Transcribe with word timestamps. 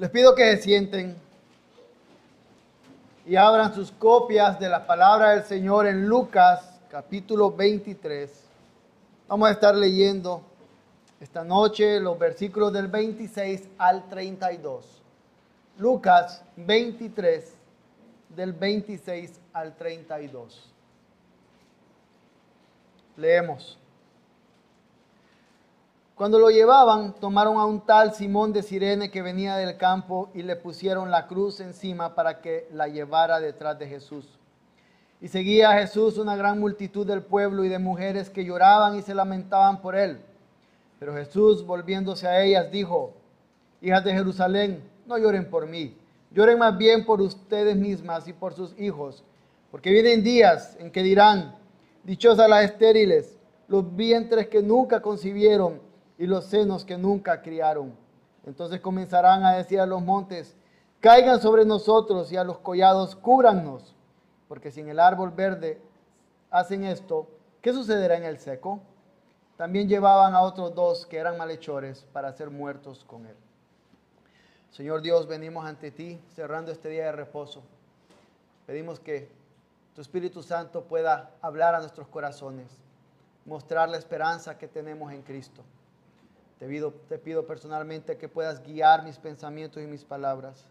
Les 0.00 0.08
pido 0.08 0.34
que 0.34 0.56
se 0.56 0.62
sienten 0.62 1.14
y 3.26 3.36
abran 3.36 3.74
sus 3.74 3.92
copias 3.92 4.58
de 4.58 4.66
la 4.66 4.86
palabra 4.86 5.32
del 5.32 5.44
Señor 5.44 5.86
en 5.86 6.08
Lucas 6.08 6.80
capítulo 6.90 7.52
23. 7.54 8.30
Vamos 9.28 9.50
a 9.50 9.52
estar 9.52 9.76
leyendo 9.76 10.40
esta 11.20 11.44
noche 11.44 12.00
los 12.00 12.18
versículos 12.18 12.72
del 12.72 12.88
26 12.88 13.68
al 13.76 14.08
32. 14.08 15.02
Lucas 15.76 16.44
23 16.56 17.52
del 18.30 18.54
26 18.54 19.38
al 19.52 19.76
32. 19.76 20.72
Leemos. 23.18 23.79
Cuando 26.20 26.38
lo 26.38 26.50
llevaban, 26.50 27.14
tomaron 27.14 27.56
a 27.56 27.64
un 27.64 27.80
tal 27.80 28.12
Simón 28.12 28.52
de 28.52 28.62
Sirene 28.62 29.10
que 29.10 29.22
venía 29.22 29.56
del 29.56 29.78
campo 29.78 30.28
y 30.34 30.42
le 30.42 30.54
pusieron 30.54 31.10
la 31.10 31.26
cruz 31.26 31.60
encima 31.60 32.14
para 32.14 32.42
que 32.42 32.68
la 32.74 32.88
llevara 32.88 33.40
detrás 33.40 33.78
de 33.78 33.86
Jesús. 33.86 34.26
Y 35.22 35.28
seguía 35.28 35.70
a 35.70 35.78
Jesús 35.78 36.18
una 36.18 36.36
gran 36.36 36.60
multitud 36.60 37.06
del 37.06 37.22
pueblo 37.22 37.64
y 37.64 37.70
de 37.70 37.78
mujeres 37.78 38.28
que 38.28 38.44
lloraban 38.44 38.98
y 38.98 39.00
se 39.00 39.14
lamentaban 39.14 39.80
por 39.80 39.96
él. 39.96 40.20
Pero 40.98 41.14
Jesús, 41.14 41.64
volviéndose 41.64 42.28
a 42.28 42.42
ellas, 42.42 42.70
dijo, 42.70 43.14
hijas 43.80 44.04
de 44.04 44.12
Jerusalén, 44.12 44.82
no 45.06 45.16
lloren 45.16 45.48
por 45.48 45.66
mí, 45.66 45.96
lloren 46.32 46.58
más 46.58 46.76
bien 46.76 47.06
por 47.06 47.22
ustedes 47.22 47.76
mismas 47.76 48.28
y 48.28 48.34
por 48.34 48.52
sus 48.52 48.78
hijos, 48.78 49.24
porque 49.70 49.90
vienen 49.90 50.22
días 50.22 50.76
en 50.80 50.90
que 50.90 51.02
dirán, 51.02 51.56
dichosas 52.04 52.46
las 52.46 52.66
estériles, 52.66 53.38
los 53.68 53.96
vientres 53.96 54.48
que 54.48 54.60
nunca 54.62 55.00
concibieron 55.00 55.88
y 56.20 56.26
los 56.26 56.44
senos 56.44 56.84
que 56.84 56.98
nunca 56.98 57.40
criaron. 57.40 57.94
Entonces 58.44 58.82
comenzarán 58.82 59.42
a 59.42 59.54
decir 59.54 59.80
a 59.80 59.86
los 59.86 60.02
montes, 60.02 60.54
caigan 61.00 61.40
sobre 61.40 61.64
nosotros 61.64 62.30
y 62.30 62.36
a 62.36 62.44
los 62.44 62.58
collados 62.58 63.16
cúbranos, 63.16 63.96
porque 64.46 64.70
si 64.70 64.80
en 64.80 64.90
el 64.90 65.00
árbol 65.00 65.30
verde 65.30 65.80
hacen 66.50 66.84
esto, 66.84 67.26
¿qué 67.62 67.72
sucederá 67.72 68.18
en 68.18 68.24
el 68.24 68.38
seco? 68.38 68.80
También 69.56 69.88
llevaban 69.88 70.34
a 70.34 70.42
otros 70.42 70.74
dos 70.74 71.06
que 71.06 71.16
eran 71.16 71.38
malhechores 71.38 72.06
para 72.12 72.34
ser 72.34 72.50
muertos 72.50 73.02
con 73.02 73.24
él. 73.24 73.36
Señor 74.72 75.00
Dios, 75.00 75.26
venimos 75.26 75.64
ante 75.64 75.90
ti 75.90 76.20
cerrando 76.34 76.70
este 76.70 76.90
día 76.90 77.06
de 77.06 77.12
reposo. 77.12 77.62
Pedimos 78.66 79.00
que 79.00 79.30
tu 79.94 80.02
Espíritu 80.02 80.42
Santo 80.42 80.84
pueda 80.84 81.30
hablar 81.40 81.74
a 81.74 81.80
nuestros 81.80 82.08
corazones, 82.08 82.70
mostrar 83.46 83.88
la 83.88 83.96
esperanza 83.96 84.58
que 84.58 84.68
tenemos 84.68 85.12
en 85.14 85.22
Cristo. 85.22 85.62
Te 86.60 86.68
pido, 86.68 86.92
te 87.08 87.18
pido 87.18 87.46
personalmente 87.46 88.18
que 88.18 88.28
puedas 88.28 88.62
guiar 88.62 89.02
mis 89.02 89.16
pensamientos 89.16 89.82
y 89.82 89.86
mis 89.86 90.04
palabras. 90.04 90.62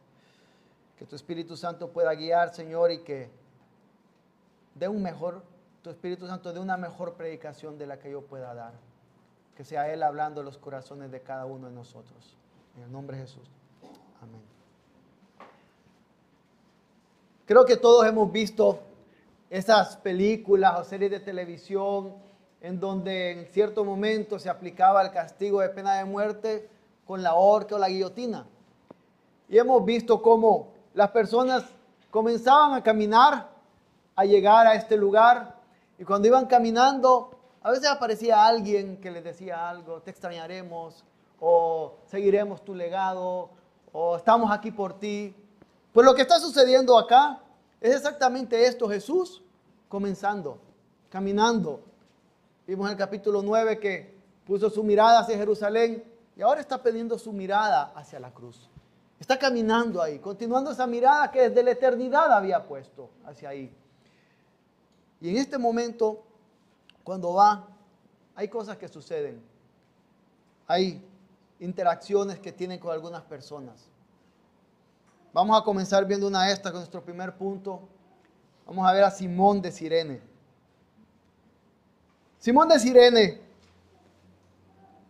Que 1.00 1.06
tu 1.06 1.16
Espíritu 1.16 1.58
Santo 1.58 1.90
pueda 1.90 2.14
guiar, 2.14 2.54
Señor, 2.54 2.92
y 2.92 3.00
que 3.00 3.28
dé 4.76 4.88
un 4.88 5.02
mejor, 5.02 5.42
tu 5.82 5.90
Espíritu 5.90 6.28
Santo 6.28 6.54
dé 6.54 6.60
una 6.60 6.78
mejor 6.78 7.16
predicación 7.16 7.80
de 7.80 7.88
la 7.88 7.98
que 7.98 8.12
yo 8.12 8.22
pueda 8.22 8.54
dar. 8.54 8.74
Que 9.58 9.64
sea 9.64 9.92
Él 9.92 10.04
hablando 10.04 10.44
los 10.44 10.60
corazones 10.60 11.10
de 11.12 11.22
cada 11.22 11.48
uno 11.48 11.68
de 11.68 11.74
nosotros. 11.74 12.38
En 12.78 12.84
el 12.84 12.92
nombre 12.92 13.18
de 13.18 13.24
Jesús. 13.24 13.50
Amén. 14.22 14.42
Creo 17.48 17.66
que 17.66 17.78
todos 17.78 18.06
hemos 18.06 18.32
visto 18.32 18.80
esas 19.50 19.98
películas 19.98 20.80
o 20.80 20.84
series 20.84 21.10
de 21.10 21.20
televisión 21.20 22.29
en 22.62 22.80
donde 22.80 23.32
en 23.32 23.46
cierto 23.48 23.84
momento 23.86 24.40
se 24.40 24.50
aplicaba 24.50 25.02
el 25.02 25.12
castigo 25.12 25.62
de 25.62 25.70
pena 25.70 25.96
de 25.96 26.06
muerte 26.06 26.70
con 27.06 27.24
la 27.24 27.36
horca 27.36 27.76
o 27.76 27.80
la 27.80 27.90
guillotina. 27.90 28.46
Y 29.48 29.58
hemos 29.58 29.84
visto 29.86 30.22
cómo 30.22 30.74
las 30.94 31.10
personas 31.12 31.64
comenzaban 32.12 32.74
a 32.74 32.84
caminar, 32.84 33.50
a 34.16 34.26
llegar 34.26 34.68
a 34.68 34.76
este 34.76 34.98
lugar, 34.98 35.56
y 35.98 36.04
cuando 36.04 36.28
iban 36.28 36.46
caminando, 36.46 37.32
a 37.62 37.72
veces 37.72 37.88
aparecía 37.88 38.46
alguien 38.46 38.98
que 38.98 39.12
les 39.12 39.24
decía 39.24 39.70
algo, 39.70 40.02
te 40.02 40.12
extrañaremos, 40.12 41.04
o 41.40 41.96
seguiremos 42.06 42.64
tu 42.64 42.76
legado, 42.76 43.50
o 43.92 44.16
estamos 44.16 44.52
aquí 44.52 44.72
por 44.72 45.00
ti. 45.00 45.36
Pues 45.92 46.06
lo 46.06 46.14
que 46.14 46.22
está 46.22 46.40
sucediendo 46.40 46.98
acá 46.98 47.42
es 47.82 47.96
exactamente 47.96 48.66
esto, 48.66 48.88
Jesús 48.88 49.42
comenzando, 49.90 50.60
caminando, 51.10 51.82
Vimos 52.70 52.86
en 52.86 52.92
el 52.92 52.98
capítulo 53.00 53.42
9 53.42 53.80
que 53.80 54.16
puso 54.46 54.70
su 54.70 54.84
mirada 54.84 55.22
hacia 55.22 55.36
Jerusalén 55.36 56.04
y 56.36 56.42
ahora 56.44 56.62
está 56.62 56.84
pidiendo 56.84 57.18
su 57.18 57.34
mirada 57.34 57.92
hacia 57.96 58.20
la 58.20 58.32
cruz. 58.32 58.70
Está 59.20 59.40
caminando 59.40 60.00
ahí, 60.00 60.20
continuando 60.20 60.70
esa 60.70 60.86
mirada 60.86 61.32
que 61.32 61.50
desde 61.50 61.64
la 61.64 61.72
eternidad 61.72 62.32
había 62.32 62.64
puesto 62.68 63.10
hacia 63.26 63.50
ahí. 63.50 63.76
Y 65.20 65.32
en 65.32 65.38
este 65.38 65.58
momento, 65.58 66.22
cuando 67.04 67.34
va, 67.34 67.66
hay 68.36 68.48
cosas 68.48 68.78
que 68.78 68.88
suceden. 68.88 69.42
Hay 70.68 71.04
interacciones 71.60 72.38
que 72.38 72.52
tienen 72.52 72.78
con 72.78 72.92
algunas 72.92 73.24
personas. 73.24 73.88
Vamos 75.34 75.60
a 75.60 75.64
comenzar 75.64 76.06
viendo 76.06 76.28
una 76.28 76.46
de 76.46 76.54
estas 76.54 76.72
con 76.72 76.82
nuestro 76.82 77.04
primer 77.04 77.36
punto. 77.36 77.90
Vamos 78.68 78.88
a 78.88 78.94
ver 78.94 79.06
a 79.06 79.10
Simón 79.10 79.60
de 79.60 79.72
Sirene. 79.72 80.29
Simón 82.40 82.70
de 82.70 82.80
Sirene, 82.80 83.42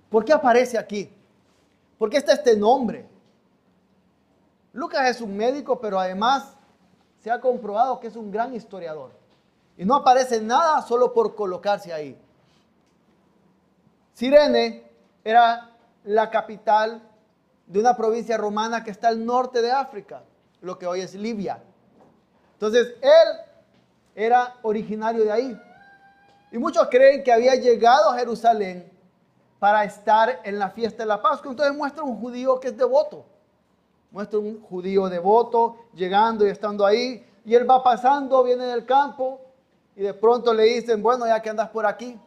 ¿por 0.09 0.25
qué 0.25 0.33
aparece 0.33 0.77
aquí? 0.77 1.13
¿Por 1.97 2.09
qué 2.09 2.17
está 2.17 2.33
este 2.33 2.57
nombre? 2.57 3.07
Lucas 4.73 5.07
es 5.09 5.21
un 5.21 5.37
médico, 5.37 5.79
pero 5.79 5.99
además 5.99 6.55
se 7.21 7.29
ha 7.29 7.39
comprobado 7.39 7.99
que 7.99 8.07
es 8.07 8.15
un 8.15 8.31
gran 8.31 8.55
historiador. 8.55 9.11
Y 9.77 9.85
no 9.85 9.95
aparece 9.95 10.41
nada 10.41 10.81
solo 10.81 11.13
por 11.13 11.35
colocarse 11.35 11.93
ahí. 11.93 12.19
Sirene 14.13 14.89
era 15.23 15.69
la 16.03 16.29
capital 16.29 17.01
de 17.67 17.79
una 17.79 17.95
provincia 17.95 18.37
romana 18.37 18.83
que 18.83 18.91
está 18.91 19.09
al 19.09 19.23
norte 19.23 19.61
de 19.61 19.71
África, 19.71 20.23
lo 20.61 20.79
que 20.79 20.87
hoy 20.87 21.01
es 21.01 21.13
Libia. 21.13 21.61
Entonces, 22.53 22.95
él 23.01 23.27
era 24.15 24.55
originario 24.63 25.23
de 25.23 25.31
ahí. 25.31 25.61
Y 26.51 26.57
muchos 26.57 26.87
creen 26.89 27.23
que 27.23 27.31
había 27.31 27.55
llegado 27.55 28.09
a 28.09 28.17
Jerusalén 28.17 28.91
para 29.59 29.83
estar 29.83 30.39
en 30.43 30.57
la 30.57 30.69
fiesta 30.69 31.03
de 31.03 31.07
la 31.07 31.21
Pascua. 31.21 31.51
Entonces 31.51 31.75
muestra 31.75 32.03
un 32.03 32.19
judío 32.19 32.59
que 32.59 32.69
es 32.69 32.77
devoto. 32.77 33.25
Muestra 34.11 34.39
un 34.39 34.61
judío 34.61 35.07
devoto 35.09 35.77
llegando 35.93 36.47
y 36.47 36.49
estando 36.49 36.85
ahí. 36.85 37.25
Y 37.45 37.53
él 37.53 37.69
va 37.69 37.83
pasando, 37.83 38.43
viene 38.43 38.65
del 38.65 38.85
campo 38.85 39.41
y 39.95 40.01
de 40.01 40.13
pronto 40.13 40.53
le 40.53 40.63
dicen, 40.63 41.03
bueno, 41.03 41.27
ya 41.27 41.41
que 41.41 41.49
andas 41.49 41.69
por 41.69 41.85
aquí, 41.85 42.19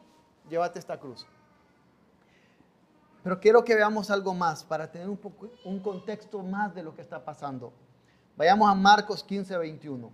llévate 0.48 0.78
esta 0.78 0.98
cruz. 0.98 1.26
Pero 3.22 3.40
quiero 3.40 3.64
que 3.64 3.74
veamos 3.74 4.10
algo 4.10 4.34
más 4.34 4.62
para 4.62 4.90
tener 4.90 5.08
un, 5.08 5.16
poco, 5.16 5.48
un 5.64 5.80
contexto 5.80 6.42
más 6.42 6.74
de 6.74 6.82
lo 6.82 6.94
que 6.94 7.02
está 7.02 7.24
pasando. 7.24 7.72
Vayamos 8.36 8.70
a 8.70 8.74
Marcos 8.74 9.22
15, 9.22 9.56
21. 9.56 10.10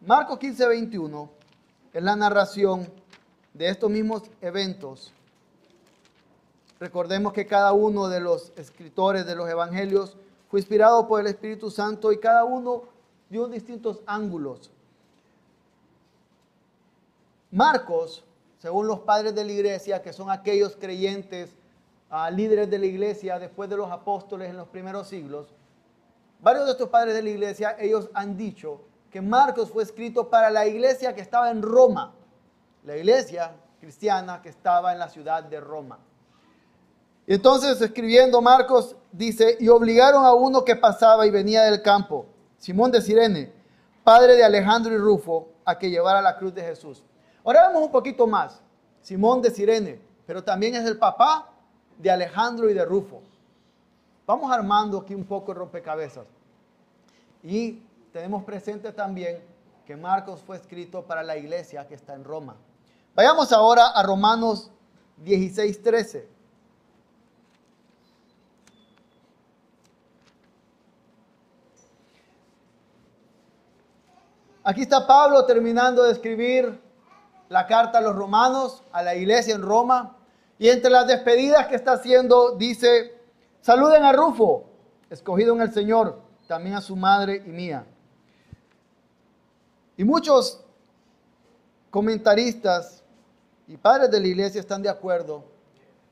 Marcos 0.00 0.38
15, 0.38 0.66
21 0.66 1.43
es 1.94 2.02
la 2.02 2.16
narración 2.16 2.88
de 3.54 3.68
estos 3.68 3.88
mismos 3.88 4.24
eventos. 4.40 5.12
Recordemos 6.80 7.32
que 7.32 7.46
cada 7.46 7.72
uno 7.72 8.08
de 8.08 8.20
los 8.20 8.52
escritores 8.56 9.24
de 9.24 9.36
los 9.36 9.48
evangelios 9.48 10.16
fue 10.50 10.58
inspirado 10.58 11.06
por 11.06 11.20
el 11.20 11.28
Espíritu 11.28 11.70
Santo 11.70 12.12
y 12.12 12.18
cada 12.18 12.44
uno 12.44 12.82
dio 13.30 13.46
distintos 13.46 14.02
ángulos. 14.06 14.72
Marcos, 17.52 18.24
según 18.58 18.88
los 18.88 18.98
padres 19.00 19.32
de 19.36 19.44
la 19.44 19.52
iglesia, 19.52 20.02
que 20.02 20.12
son 20.12 20.32
aquellos 20.32 20.74
creyentes, 20.74 21.54
ah, 22.10 22.28
líderes 22.28 22.68
de 22.68 22.78
la 22.80 22.86
iglesia 22.86 23.38
después 23.38 23.70
de 23.70 23.76
los 23.76 23.90
apóstoles 23.92 24.50
en 24.50 24.56
los 24.56 24.66
primeros 24.66 25.06
siglos, 25.06 25.46
varios 26.40 26.64
de 26.66 26.72
estos 26.72 26.88
padres 26.88 27.14
de 27.14 27.22
la 27.22 27.30
iglesia, 27.30 27.76
ellos 27.78 28.10
han 28.14 28.36
dicho 28.36 28.80
que 29.14 29.22
Marcos 29.22 29.70
fue 29.70 29.84
escrito 29.84 30.28
para 30.28 30.50
la 30.50 30.66
iglesia 30.66 31.14
que 31.14 31.20
estaba 31.20 31.48
en 31.48 31.62
Roma, 31.62 32.12
la 32.82 32.96
iglesia 32.96 33.52
cristiana 33.78 34.42
que 34.42 34.48
estaba 34.48 34.92
en 34.92 34.98
la 34.98 35.08
ciudad 35.08 35.44
de 35.44 35.60
Roma. 35.60 36.00
Entonces 37.24 37.80
escribiendo 37.80 38.42
Marcos 38.42 38.96
dice, 39.12 39.56
y 39.60 39.68
obligaron 39.68 40.24
a 40.24 40.32
uno 40.32 40.64
que 40.64 40.74
pasaba 40.74 41.28
y 41.28 41.30
venía 41.30 41.62
del 41.62 41.80
campo, 41.80 42.26
Simón 42.58 42.90
de 42.90 43.00
Sirene, 43.00 43.52
padre 44.02 44.34
de 44.34 44.42
Alejandro 44.42 44.92
y 44.92 44.98
Rufo, 44.98 45.46
a 45.64 45.78
que 45.78 45.90
llevara 45.90 46.20
la 46.20 46.36
cruz 46.36 46.52
de 46.52 46.62
Jesús. 46.62 47.04
Ahora 47.44 47.68
vemos 47.68 47.84
un 47.84 47.92
poquito 47.92 48.26
más. 48.26 48.60
Simón 49.00 49.40
de 49.40 49.52
Sirene, 49.52 50.00
pero 50.26 50.42
también 50.42 50.74
es 50.74 50.84
el 50.86 50.98
papá 50.98 51.52
de 51.98 52.10
Alejandro 52.10 52.68
y 52.68 52.74
de 52.74 52.84
Rufo. 52.84 53.22
Vamos 54.26 54.50
armando 54.50 54.98
aquí 54.98 55.14
un 55.14 55.24
poco 55.24 55.52
el 55.52 55.58
rompecabezas. 55.58 56.26
Y 57.44 57.83
tenemos 58.14 58.44
presente 58.44 58.92
también 58.92 59.42
que 59.84 59.96
Marcos 59.96 60.40
fue 60.40 60.56
escrito 60.56 61.02
para 61.02 61.24
la 61.24 61.36
iglesia 61.36 61.84
que 61.88 61.96
está 61.96 62.14
en 62.14 62.22
Roma. 62.22 62.54
Vayamos 63.12 63.52
ahora 63.52 63.88
a 63.88 64.04
Romanos 64.04 64.70
16, 65.16 65.82
13. 65.82 66.28
Aquí 74.62 74.82
está 74.82 75.08
Pablo 75.08 75.44
terminando 75.44 76.04
de 76.04 76.12
escribir 76.12 76.80
la 77.48 77.66
carta 77.66 77.98
a 77.98 78.00
los 78.00 78.14
romanos, 78.14 78.84
a 78.92 79.02
la 79.02 79.16
iglesia 79.16 79.56
en 79.56 79.62
Roma, 79.62 80.16
y 80.56 80.68
entre 80.68 80.88
las 80.88 81.08
despedidas 81.08 81.66
que 81.66 81.74
está 81.74 81.94
haciendo 81.94 82.52
dice, 82.52 83.20
saluden 83.60 84.04
a 84.04 84.12
Rufo, 84.12 84.66
escogido 85.10 85.52
en 85.56 85.62
el 85.62 85.72
Señor, 85.72 86.22
también 86.46 86.76
a 86.76 86.80
su 86.80 86.94
madre 86.94 87.42
y 87.44 87.50
mía. 87.50 87.84
Y 89.96 90.04
muchos 90.04 90.64
comentaristas 91.90 93.02
y 93.66 93.76
padres 93.76 94.10
de 94.10 94.20
la 94.20 94.26
iglesia 94.26 94.60
están 94.60 94.82
de 94.82 94.88
acuerdo 94.88 95.44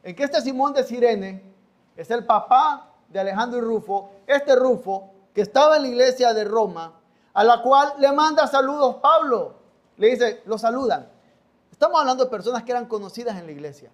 en 0.02 0.14
que 0.14 0.24
este 0.24 0.40
Simón 0.40 0.72
de 0.72 0.84
Sirene 0.84 1.42
es 1.96 2.10
el 2.10 2.24
papá 2.24 2.94
de 3.08 3.20
Alejandro 3.20 3.58
y 3.58 3.62
Rufo, 3.62 4.10
este 4.26 4.56
Rufo 4.56 5.10
que 5.34 5.42
estaba 5.42 5.76
en 5.76 5.82
la 5.82 5.88
iglesia 5.88 6.32
de 6.34 6.44
Roma, 6.44 7.00
a 7.32 7.44
la 7.44 7.62
cual 7.62 7.94
le 7.98 8.12
manda 8.12 8.46
saludos 8.46 8.96
Pablo. 8.96 9.56
Le 9.96 10.10
dice, 10.10 10.42
lo 10.46 10.58
saludan. 10.58 11.08
Estamos 11.70 12.00
hablando 12.00 12.24
de 12.24 12.30
personas 12.30 12.62
que 12.62 12.72
eran 12.72 12.86
conocidas 12.86 13.36
en 13.38 13.46
la 13.46 13.52
iglesia. 13.52 13.90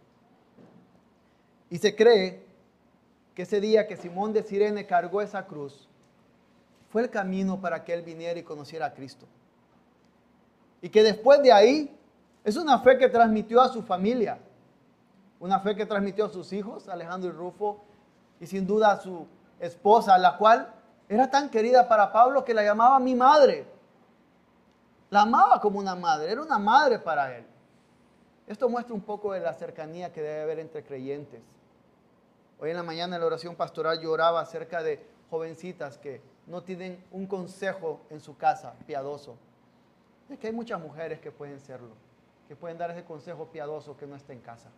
Y 1.71 1.79
se 1.79 1.95
cree 1.95 2.47
que 3.35 3.43
ese 3.43 3.61
día 3.61 3.87
que 3.87 3.97
Simón 3.97 4.33
de 4.33 4.43
Sirene 4.43 4.87
cargó 4.87 5.21
esa 5.21 5.47
cruz, 5.47 5.89
fue 6.91 7.03
el 7.03 7.11
camino 7.11 7.61
para 7.61 7.85
que 7.85 7.93
él 7.93 8.03
viniera 8.03 8.39
y 8.39 8.43
conociera 8.43 8.87
a 8.87 8.95
Cristo. 8.95 9.27
Y 10.81 10.89
que 10.89 11.03
después 11.03 11.43
de 11.43 11.53
ahí, 11.53 11.95
es 12.45 12.57
una 12.57 12.79
fe 12.79 12.97
que 12.99 13.09
transmitió 13.09 13.61
a 13.61 13.69
su 13.69 13.83
familia, 13.83 14.39
una 15.41 15.61
fe 15.61 15.75
que 15.77 15.87
transmitió 15.87 16.27
a 16.27 16.29
sus 16.29 16.53
hijos, 16.53 16.89
Alejandro 16.89 17.31
y 17.31 17.33
Rufo, 17.33 17.85
y 18.41 18.47
sin 18.47 18.67
duda 18.67 18.93
a 18.93 19.01
su 19.01 19.27
esposa, 19.61 20.17
la 20.19 20.37
cual 20.37 20.73
era 21.09 21.31
tan 21.31 21.49
querida 21.49 21.89
para 21.89 22.13
Pablo 22.13 22.45
que 22.45 22.55
la 22.55 22.63
llamaba 22.63 22.99
mi 23.01 23.15
madre. 23.15 23.67
La 25.11 25.23
amaba 25.23 25.61
como 25.61 25.79
una 25.79 25.95
madre, 25.95 26.33
era 26.33 26.43
una 26.43 26.59
madre 26.59 26.99
para 26.99 27.37
él. 27.37 27.45
Esto 28.47 28.69
muestra 28.69 28.95
un 28.95 29.01
poco 29.01 29.33
de 29.33 29.41
la 29.41 29.53
cercanía 29.53 30.13
que 30.13 30.23
debe 30.23 30.43
haber 30.43 30.59
entre 30.59 30.83
creyentes. 30.83 31.41
Hoy 32.61 32.71
en 32.71 32.77
la 32.77 32.83
mañana 32.83 33.17
en 33.17 33.21
la 33.21 33.27
oración 33.27 33.55
pastoral 33.57 34.01
lloraba 34.01 34.41
acerca 34.41 34.83
de 34.83 35.05
jovencitas 35.31 35.99
que 35.99 36.21
no 36.47 36.63
tienen 36.63 37.05
un 37.13 37.27
consejo 37.27 38.01
en 38.11 38.21
su 38.21 38.37
casa 38.37 38.75
piadoso. 38.87 39.37
Es 40.29 40.39
que 40.39 40.49
hay 40.49 40.53
muchas 40.53 40.81
mujeres 40.81 41.21
que 41.21 41.31
pueden 41.31 41.59
serlo, 41.61 41.95
que 42.47 42.55
pueden 42.55 42.77
dar 42.79 42.91
ese 42.91 43.05
consejo 43.05 43.47
piadoso 43.47 43.97
que 43.97 44.07
no 44.07 44.17
está 44.17 44.33
en 44.33 44.41
casa. 44.41 44.69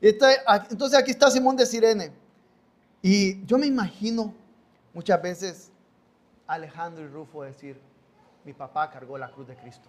Entonces 0.00 0.98
aquí 0.98 1.12
está 1.12 1.30
Simón 1.30 1.56
de 1.56 1.64
Sirene. 1.64 2.12
Y 3.00 3.44
yo 3.46 3.58
me 3.58 3.66
imagino 3.66 4.34
muchas 4.92 5.20
veces 5.22 5.70
Alejandro 6.46 7.04
y 7.04 7.08
Rufo 7.08 7.42
decir, 7.42 7.80
mi 8.44 8.52
papá 8.52 8.90
cargó 8.90 9.16
la 9.16 9.30
cruz 9.30 9.46
de 9.46 9.56
Cristo. 9.56 9.88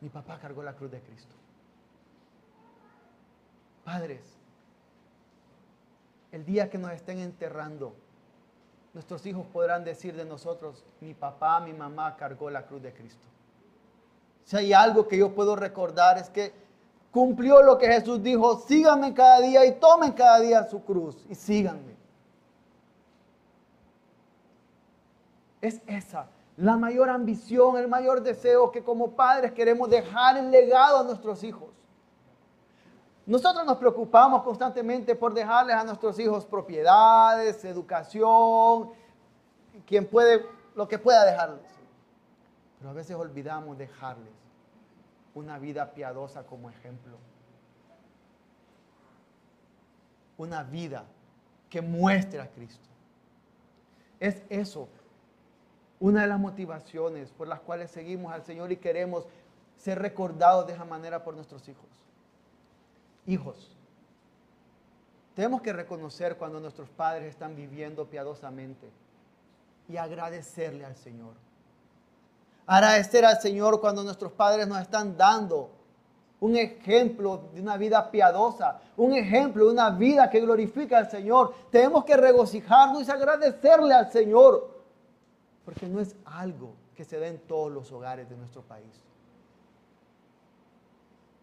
Mi 0.00 0.08
papá 0.08 0.38
cargó 0.38 0.62
la 0.62 0.74
cruz 0.74 0.90
de 0.90 1.00
Cristo. 1.00 1.34
Padres, 3.84 4.22
el 6.30 6.44
día 6.44 6.68
que 6.68 6.78
nos 6.78 6.92
estén 6.92 7.18
enterrando, 7.18 7.94
nuestros 8.94 9.24
hijos 9.26 9.46
podrán 9.52 9.84
decir 9.84 10.14
de 10.14 10.24
nosotros, 10.24 10.84
mi 11.00 11.14
papá, 11.14 11.60
mi 11.60 11.72
mamá 11.72 12.16
cargó 12.16 12.50
la 12.50 12.66
cruz 12.66 12.82
de 12.82 12.92
Cristo. 12.92 13.26
Si 14.44 14.56
hay 14.56 14.72
algo 14.72 15.08
que 15.08 15.16
yo 15.16 15.34
puedo 15.34 15.56
recordar 15.56 16.18
es 16.18 16.28
que 16.28 16.52
cumplió 17.10 17.62
lo 17.62 17.78
que 17.78 17.86
Jesús 17.86 18.22
dijo, 18.22 18.58
síganme 18.66 19.14
cada 19.14 19.40
día 19.40 19.64
y 19.64 19.72
tomen 19.72 20.12
cada 20.12 20.40
día 20.40 20.64
su 20.64 20.82
cruz 20.84 21.24
y 21.28 21.34
síganme. 21.34 21.96
Es 25.60 25.80
esa 25.86 26.26
la 26.56 26.76
mayor 26.76 27.08
ambición, 27.08 27.76
el 27.76 27.88
mayor 27.88 28.22
deseo 28.22 28.70
que 28.70 28.82
como 28.82 29.12
padres 29.12 29.52
queremos 29.52 29.88
dejar 29.88 30.36
el 30.36 30.50
legado 30.50 30.98
a 30.98 31.04
nuestros 31.04 31.42
hijos. 31.44 31.70
Nosotros 33.24 33.64
nos 33.64 33.76
preocupamos 33.76 34.42
constantemente 34.42 35.14
por 35.14 35.32
dejarles 35.32 35.76
a 35.76 35.84
nuestros 35.84 36.18
hijos 36.18 36.44
propiedades, 36.44 37.64
educación, 37.64 38.90
quien 39.86 40.06
puede, 40.06 40.44
lo 40.74 40.88
que 40.88 40.98
pueda 40.98 41.24
dejarles. 41.24 41.70
Pero 42.78 42.90
a 42.90 42.94
veces 42.94 43.14
olvidamos 43.14 43.78
dejarles 43.78 44.32
una 45.34 45.58
vida 45.58 45.92
piadosa 45.92 46.44
como 46.44 46.68
ejemplo. 46.68 47.16
Una 50.36 50.64
vida 50.64 51.04
que 51.70 51.80
muestre 51.80 52.40
a 52.40 52.50
Cristo. 52.50 52.88
Es 54.18 54.42
eso 54.48 54.88
una 56.02 56.22
de 56.22 56.26
las 56.26 56.40
motivaciones 56.40 57.30
por 57.30 57.46
las 57.46 57.60
cuales 57.60 57.88
seguimos 57.88 58.32
al 58.32 58.42
Señor 58.42 58.72
y 58.72 58.76
queremos 58.76 59.24
ser 59.76 60.00
recordados 60.00 60.66
de 60.66 60.72
esa 60.72 60.84
manera 60.84 61.22
por 61.22 61.34
nuestros 61.34 61.68
hijos. 61.68 61.86
Hijos, 63.26 63.76
tenemos 65.34 65.62
que 65.62 65.72
reconocer 65.72 66.36
cuando 66.36 66.60
nuestros 66.60 66.88
padres 66.90 67.30
están 67.30 67.54
viviendo 67.54 68.06
piadosamente 68.06 68.90
y 69.88 69.96
agradecerle 69.96 70.84
al 70.84 70.96
Señor. 70.96 71.34
Agradecer 72.66 73.24
al 73.24 73.40
Señor 73.40 73.80
cuando 73.80 74.02
nuestros 74.02 74.32
padres 74.32 74.66
nos 74.66 74.80
están 74.80 75.16
dando 75.16 75.70
un 76.40 76.56
ejemplo 76.56 77.48
de 77.54 77.60
una 77.60 77.76
vida 77.76 78.10
piadosa, 78.10 78.80
un 78.96 79.14
ejemplo 79.14 79.66
de 79.66 79.72
una 79.72 79.90
vida 79.90 80.28
que 80.28 80.40
glorifica 80.40 80.98
al 80.98 81.10
Señor. 81.10 81.54
Tenemos 81.70 82.04
que 82.04 82.16
regocijarnos 82.16 83.06
y 83.06 83.10
agradecerle 83.10 83.94
al 83.94 84.10
Señor 84.10 84.82
porque 85.64 85.86
no 85.86 86.00
es 86.00 86.16
algo 86.24 86.74
que 86.96 87.04
se 87.04 87.18
da 87.18 87.28
en 87.28 87.38
todos 87.38 87.70
los 87.70 87.90
hogares 87.92 88.28
de 88.28 88.36
nuestro 88.36 88.62
país. 88.62 89.04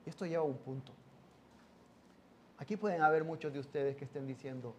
Esto 0.05 0.25
lleva 0.25 0.43
a 0.43 0.45
un 0.45 0.57
punto. 0.57 0.91
Aquí 2.59 2.75
pueden 2.75 3.01
haber 3.01 3.23
muchos 3.23 3.53
de 3.53 3.59
ustedes 3.59 3.95
que 3.95 4.03
estén 4.03 4.27
diciendo, 4.27 4.75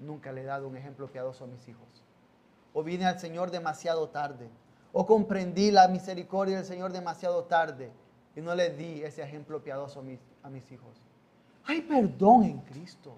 nunca 0.00 0.32
le 0.32 0.42
he 0.42 0.44
dado 0.44 0.66
un 0.66 0.76
ejemplo 0.76 1.06
piadoso 1.06 1.44
a 1.44 1.46
mis 1.46 1.66
hijos. 1.68 1.86
O 2.74 2.82
vine 2.82 3.06
al 3.06 3.20
Señor 3.20 3.52
demasiado 3.52 4.08
tarde. 4.08 4.50
O 4.92 5.06
comprendí 5.06 5.70
la 5.70 5.86
misericordia 5.86 6.56
del 6.56 6.66
Señor 6.66 6.92
demasiado 6.92 7.44
tarde 7.44 7.92
y 8.34 8.40
no 8.40 8.54
le 8.54 8.70
di 8.70 9.02
ese 9.02 9.22
ejemplo 9.22 9.62
piadoso 9.62 10.00
a 10.00 10.50
mis, 10.50 10.72
hijos. 10.72 11.00
Hay 11.64 11.82
perdón 11.82 12.42
en 12.42 12.58
Cristo. 12.62 13.16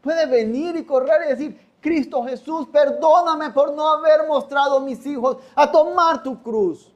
Puede 0.00 0.26
venir 0.26 0.74
y 0.74 0.84
correr 0.84 1.22
y 1.26 1.28
decir, 1.28 1.74
Cristo 1.80 2.24
Jesús, 2.24 2.66
perdóname 2.72 3.50
por 3.50 3.72
no 3.72 3.88
haber 3.88 4.26
mostrado 4.26 4.78
a 4.78 4.80
mis 4.80 5.06
hijos 5.06 5.36
a 5.54 5.70
tomar 5.70 6.22
tu 6.24 6.42
cruz. 6.42 6.92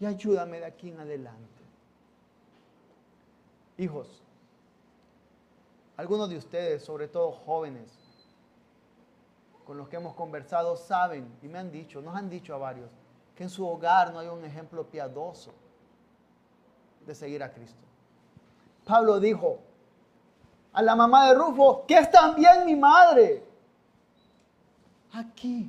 Y 0.00 0.06
ayúdame 0.06 0.60
de 0.60 0.66
aquí 0.66 0.88
en 0.88 1.00
adelante. 1.00 1.51
Hijos, 3.82 4.22
algunos 5.96 6.30
de 6.30 6.36
ustedes, 6.36 6.84
sobre 6.84 7.08
todo 7.08 7.32
jóvenes, 7.32 7.90
con 9.66 9.76
los 9.76 9.88
que 9.88 9.96
hemos 9.96 10.14
conversado, 10.14 10.76
saben 10.76 11.26
y 11.42 11.48
me 11.48 11.58
han 11.58 11.72
dicho, 11.72 12.00
nos 12.00 12.14
han 12.14 12.30
dicho 12.30 12.54
a 12.54 12.58
varios, 12.58 12.88
que 13.34 13.42
en 13.42 13.50
su 13.50 13.66
hogar 13.66 14.12
no 14.12 14.20
hay 14.20 14.28
un 14.28 14.44
ejemplo 14.44 14.86
piadoso 14.86 15.52
de 17.04 17.12
seguir 17.12 17.42
a 17.42 17.52
Cristo. 17.52 17.82
Pablo 18.84 19.18
dijo 19.18 19.58
a 20.72 20.80
la 20.80 20.94
mamá 20.94 21.26
de 21.26 21.34
Rufo, 21.34 21.84
que 21.84 21.98
es 21.98 22.08
también 22.08 22.64
mi 22.64 22.76
madre 22.76 23.42
aquí. 25.12 25.68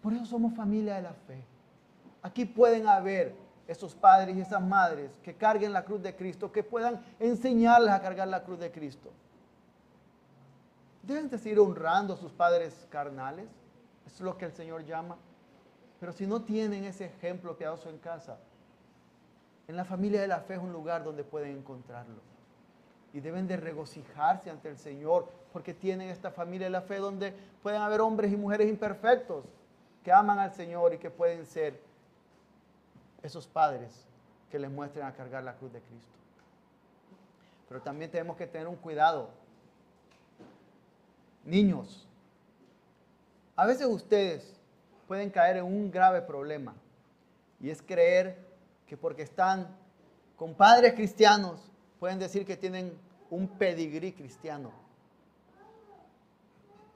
Por 0.00 0.14
eso 0.14 0.24
somos 0.24 0.54
familia 0.54 0.94
de 0.94 1.02
la 1.02 1.12
fe. 1.12 1.44
Aquí 2.22 2.46
pueden 2.46 2.88
haber 2.88 3.43
esos 3.66 3.94
padres 3.94 4.36
y 4.36 4.40
esas 4.40 4.62
madres 4.62 5.18
que 5.22 5.34
carguen 5.34 5.72
la 5.72 5.84
cruz 5.84 6.02
de 6.02 6.14
Cristo, 6.14 6.52
que 6.52 6.62
puedan 6.62 7.02
enseñarles 7.18 7.90
a 7.90 8.00
cargar 8.00 8.28
la 8.28 8.42
cruz 8.42 8.58
de 8.58 8.70
Cristo. 8.70 9.10
Deben 11.02 11.28
de 11.28 11.38
seguir 11.38 11.60
honrando 11.60 12.14
a 12.14 12.16
sus 12.16 12.32
padres 12.32 12.86
carnales. 12.90 13.48
Es 14.06 14.20
lo 14.20 14.36
que 14.36 14.46
el 14.46 14.52
Señor 14.52 14.84
llama. 14.84 15.16
Pero 16.00 16.12
si 16.12 16.26
no 16.26 16.42
tienen 16.42 16.84
ese 16.84 17.06
ejemplo 17.06 17.56
piadoso 17.56 17.88
en 17.90 17.98
casa, 17.98 18.38
en 19.68 19.76
la 19.76 19.84
familia 19.84 20.20
de 20.20 20.28
la 20.28 20.40
fe 20.40 20.54
es 20.54 20.60
un 20.60 20.72
lugar 20.72 21.04
donde 21.04 21.24
pueden 21.24 21.58
encontrarlo. 21.58 22.20
Y 23.12 23.20
deben 23.20 23.46
de 23.46 23.56
regocijarse 23.56 24.50
ante 24.50 24.68
el 24.68 24.76
Señor 24.76 25.28
porque 25.52 25.72
tienen 25.72 26.08
esta 26.08 26.30
familia 26.30 26.66
de 26.66 26.72
la 26.72 26.82
fe 26.82 26.96
donde 26.96 27.32
pueden 27.62 27.80
haber 27.80 28.00
hombres 28.00 28.32
y 28.32 28.36
mujeres 28.36 28.68
imperfectos 28.68 29.44
que 30.02 30.12
aman 30.12 30.38
al 30.38 30.52
Señor 30.52 30.92
y 30.92 30.98
que 30.98 31.10
pueden 31.10 31.46
ser 31.46 31.80
esos 33.24 33.46
padres 33.46 33.90
que 34.50 34.58
les 34.58 34.70
muestren 34.70 35.06
a 35.06 35.14
cargar 35.14 35.42
la 35.42 35.54
cruz 35.54 35.72
de 35.72 35.80
Cristo. 35.80 36.12
Pero 37.68 37.80
también 37.80 38.10
tenemos 38.10 38.36
que 38.36 38.46
tener 38.46 38.68
un 38.68 38.76
cuidado. 38.76 39.30
Niños, 41.44 42.06
a 43.56 43.66
veces 43.66 43.86
ustedes 43.86 44.54
pueden 45.08 45.30
caer 45.30 45.56
en 45.56 45.64
un 45.64 45.90
grave 45.90 46.20
problema 46.22 46.74
y 47.60 47.70
es 47.70 47.80
creer 47.82 48.36
que 48.86 48.96
porque 48.96 49.22
están 49.22 49.68
con 50.36 50.54
padres 50.54 50.92
cristianos 50.94 51.70
pueden 51.98 52.18
decir 52.18 52.44
que 52.44 52.56
tienen 52.56 52.92
un 53.30 53.48
pedigrí 53.48 54.12
cristiano. 54.12 54.70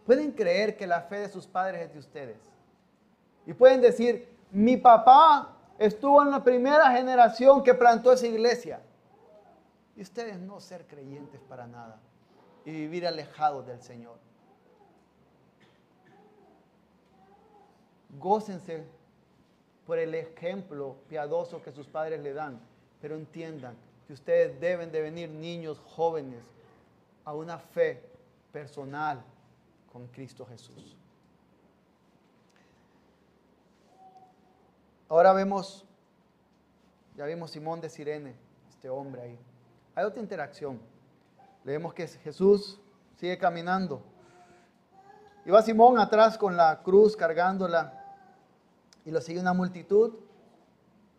pueden 0.04 0.32
creer 0.32 0.76
que 0.76 0.86
la 0.86 1.02
fe 1.02 1.20
de 1.20 1.28
sus 1.28 1.46
padres 1.46 1.82
es 1.82 1.92
de 1.92 1.98
ustedes. 1.98 2.38
Y 3.46 3.52
pueden 3.52 3.82
decir, 3.82 4.26
mi 4.50 4.78
papá 4.78 5.57
estuvo 5.78 6.22
en 6.22 6.30
la 6.30 6.42
primera 6.42 6.90
generación 6.90 7.62
que 7.62 7.74
plantó 7.74 8.12
esa 8.12 8.26
iglesia. 8.26 8.80
Y 9.96 10.02
ustedes 10.02 10.38
no 10.38 10.60
ser 10.60 10.86
creyentes 10.86 11.40
para 11.48 11.66
nada 11.66 11.98
y 12.64 12.72
vivir 12.72 13.06
alejados 13.06 13.66
del 13.66 13.80
Señor. 13.80 14.18
Gócense 18.18 18.84
por 19.86 19.98
el 19.98 20.14
ejemplo 20.14 20.96
piadoso 21.08 21.62
que 21.62 21.72
sus 21.72 21.86
padres 21.86 22.20
le 22.20 22.34
dan, 22.34 22.60
pero 23.00 23.16
entiendan 23.16 23.74
que 24.06 24.12
ustedes 24.12 24.60
deben 24.60 24.92
de 24.92 25.00
venir 25.00 25.30
niños 25.30 25.80
jóvenes 25.96 26.42
a 27.24 27.34
una 27.34 27.58
fe 27.58 28.02
personal 28.52 29.22
con 29.90 30.06
Cristo 30.08 30.44
Jesús. 30.44 30.97
Ahora 35.08 35.32
vemos, 35.32 35.86
ya 37.16 37.24
vimos 37.24 37.50
Simón 37.50 37.80
de 37.80 37.88
Sirene, 37.88 38.34
este 38.68 38.90
hombre 38.90 39.22
ahí. 39.22 39.38
Hay 39.94 40.04
otra 40.04 40.20
interacción. 40.20 40.78
Leemos 41.64 41.94
que 41.94 42.06
Jesús 42.06 42.78
sigue 43.16 43.38
caminando. 43.38 44.02
Y 45.46 45.50
va 45.50 45.62
Simón 45.62 45.98
atrás 45.98 46.36
con 46.36 46.56
la 46.56 46.82
cruz 46.82 47.16
cargándola. 47.16 48.04
Y 49.06 49.10
lo 49.10 49.22
sigue 49.22 49.40
una 49.40 49.54
multitud 49.54 50.14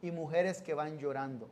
y 0.04 0.12
mujeres 0.12 0.62
que 0.62 0.76
van 0.76 1.00
llorando. 1.00 1.50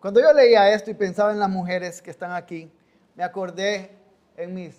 Cuando 0.00 0.20
yo 0.20 0.32
leía 0.32 0.74
esto 0.74 0.90
y 0.90 0.94
pensaba 0.94 1.32
en 1.32 1.38
las 1.38 1.48
mujeres 1.48 2.02
que 2.02 2.10
están 2.10 2.32
aquí, 2.32 2.68
me 3.14 3.22
acordé 3.22 3.96
en 4.36 4.52
mis 4.54 4.76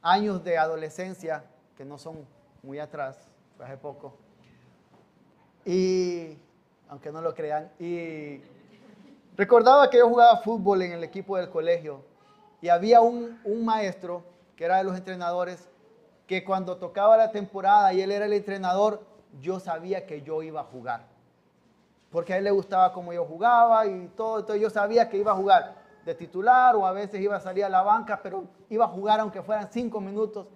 años 0.00 0.44
de 0.44 0.58
adolescencia, 0.58 1.44
que 1.76 1.84
no 1.84 1.98
son 1.98 2.24
muy 2.62 2.78
atrás, 2.78 3.18
hace 3.58 3.76
poco, 3.76 4.16
y 5.64 6.36
aunque 6.88 7.10
no 7.10 7.20
lo 7.20 7.34
crean, 7.34 7.70
y 7.78 8.40
recordaba 9.36 9.88
que 9.88 9.98
yo 9.98 10.08
jugaba 10.08 10.38
fútbol 10.38 10.82
en 10.82 10.92
el 10.92 11.04
equipo 11.04 11.36
del 11.36 11.48
colegio, 11.48 12.02
y 12.60 12.68
había 12.68 13.00
un, 13.00 13.40
un 13.44 13.64
maestro 13.64 14.22
que 14.56 14.64
era 14.64 14.78
de 14.78 14.84
los 14.84 14.96
entrenadores, 14.96 15.68
que 16.26 16.44
cuando 16.44 16.76
tocaba 16.76 17.16
la 17.16 17.32
temporada 17.32 17.92
y 17.92 18.00
él 18.00 18.12
era 18.12 18.26
el 18.26 18.32
entrenador, 18.32 19.02
yo 19.40 19.58
sabía 19.58 20.06
que 20.06 20.22
yo 20.22 20.42
iba 20.42 20.60
a 20.60 20.64
jugar. 20.64 21.06
Porque 22.10 22.34
a 22.34 22.36
él 22.36 22.44
le 22.44 22.50
gustaba 22.50 22.92
cómo 22.92 23.12
yo 23.12 23.24
jugaba 23.24 23.86
y 23.86 24.08
todo, 24.16 24.40
entonces 24.40 24.62
yo 24.62 24.70
sabía 24.70 25.08
que 25.08 25.16
iba 25.16 25.32
a 25.32 25.34
jugar 25.34 25.74
de 26.04 26.14
titular 26.14 26.76
o 26.76 26.86
a 26.86 26.92
veces 26.92 27.20
iba 27.20 27.36
a 27.36 27.40
salir 27.40 27.64
a 27.64 27.68
la 27.68 27.82
banca, 27.82 28.20
pero 28.22 28.44
iba 28.68 28.84
a 28.84 28.88
jugar 28.88 29.20
aunque 29.20 29.42
fueran 29.42 29.68
cinco 29.70 30.00
minutos. 30.00 30.48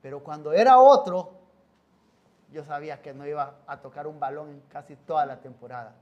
Pero 0.00 0.20
cuando 0.20 0.52
era 0.52 0.78
otro, 0.78 1.30
yo 2.52 2.64
sabía 2.64 3.02
que 3.02 3.12
no 3.12 3.26
iba 3.26 3.54
a 3.66 3.80
tocar 3.80 4.06
un 4.06 4.18
balón 4.20 4.50
en 4.50 4.60
casi 4.68 4.96
toda 4.96 5.26
la 5.26 5.40
temporada. 5.40 5.94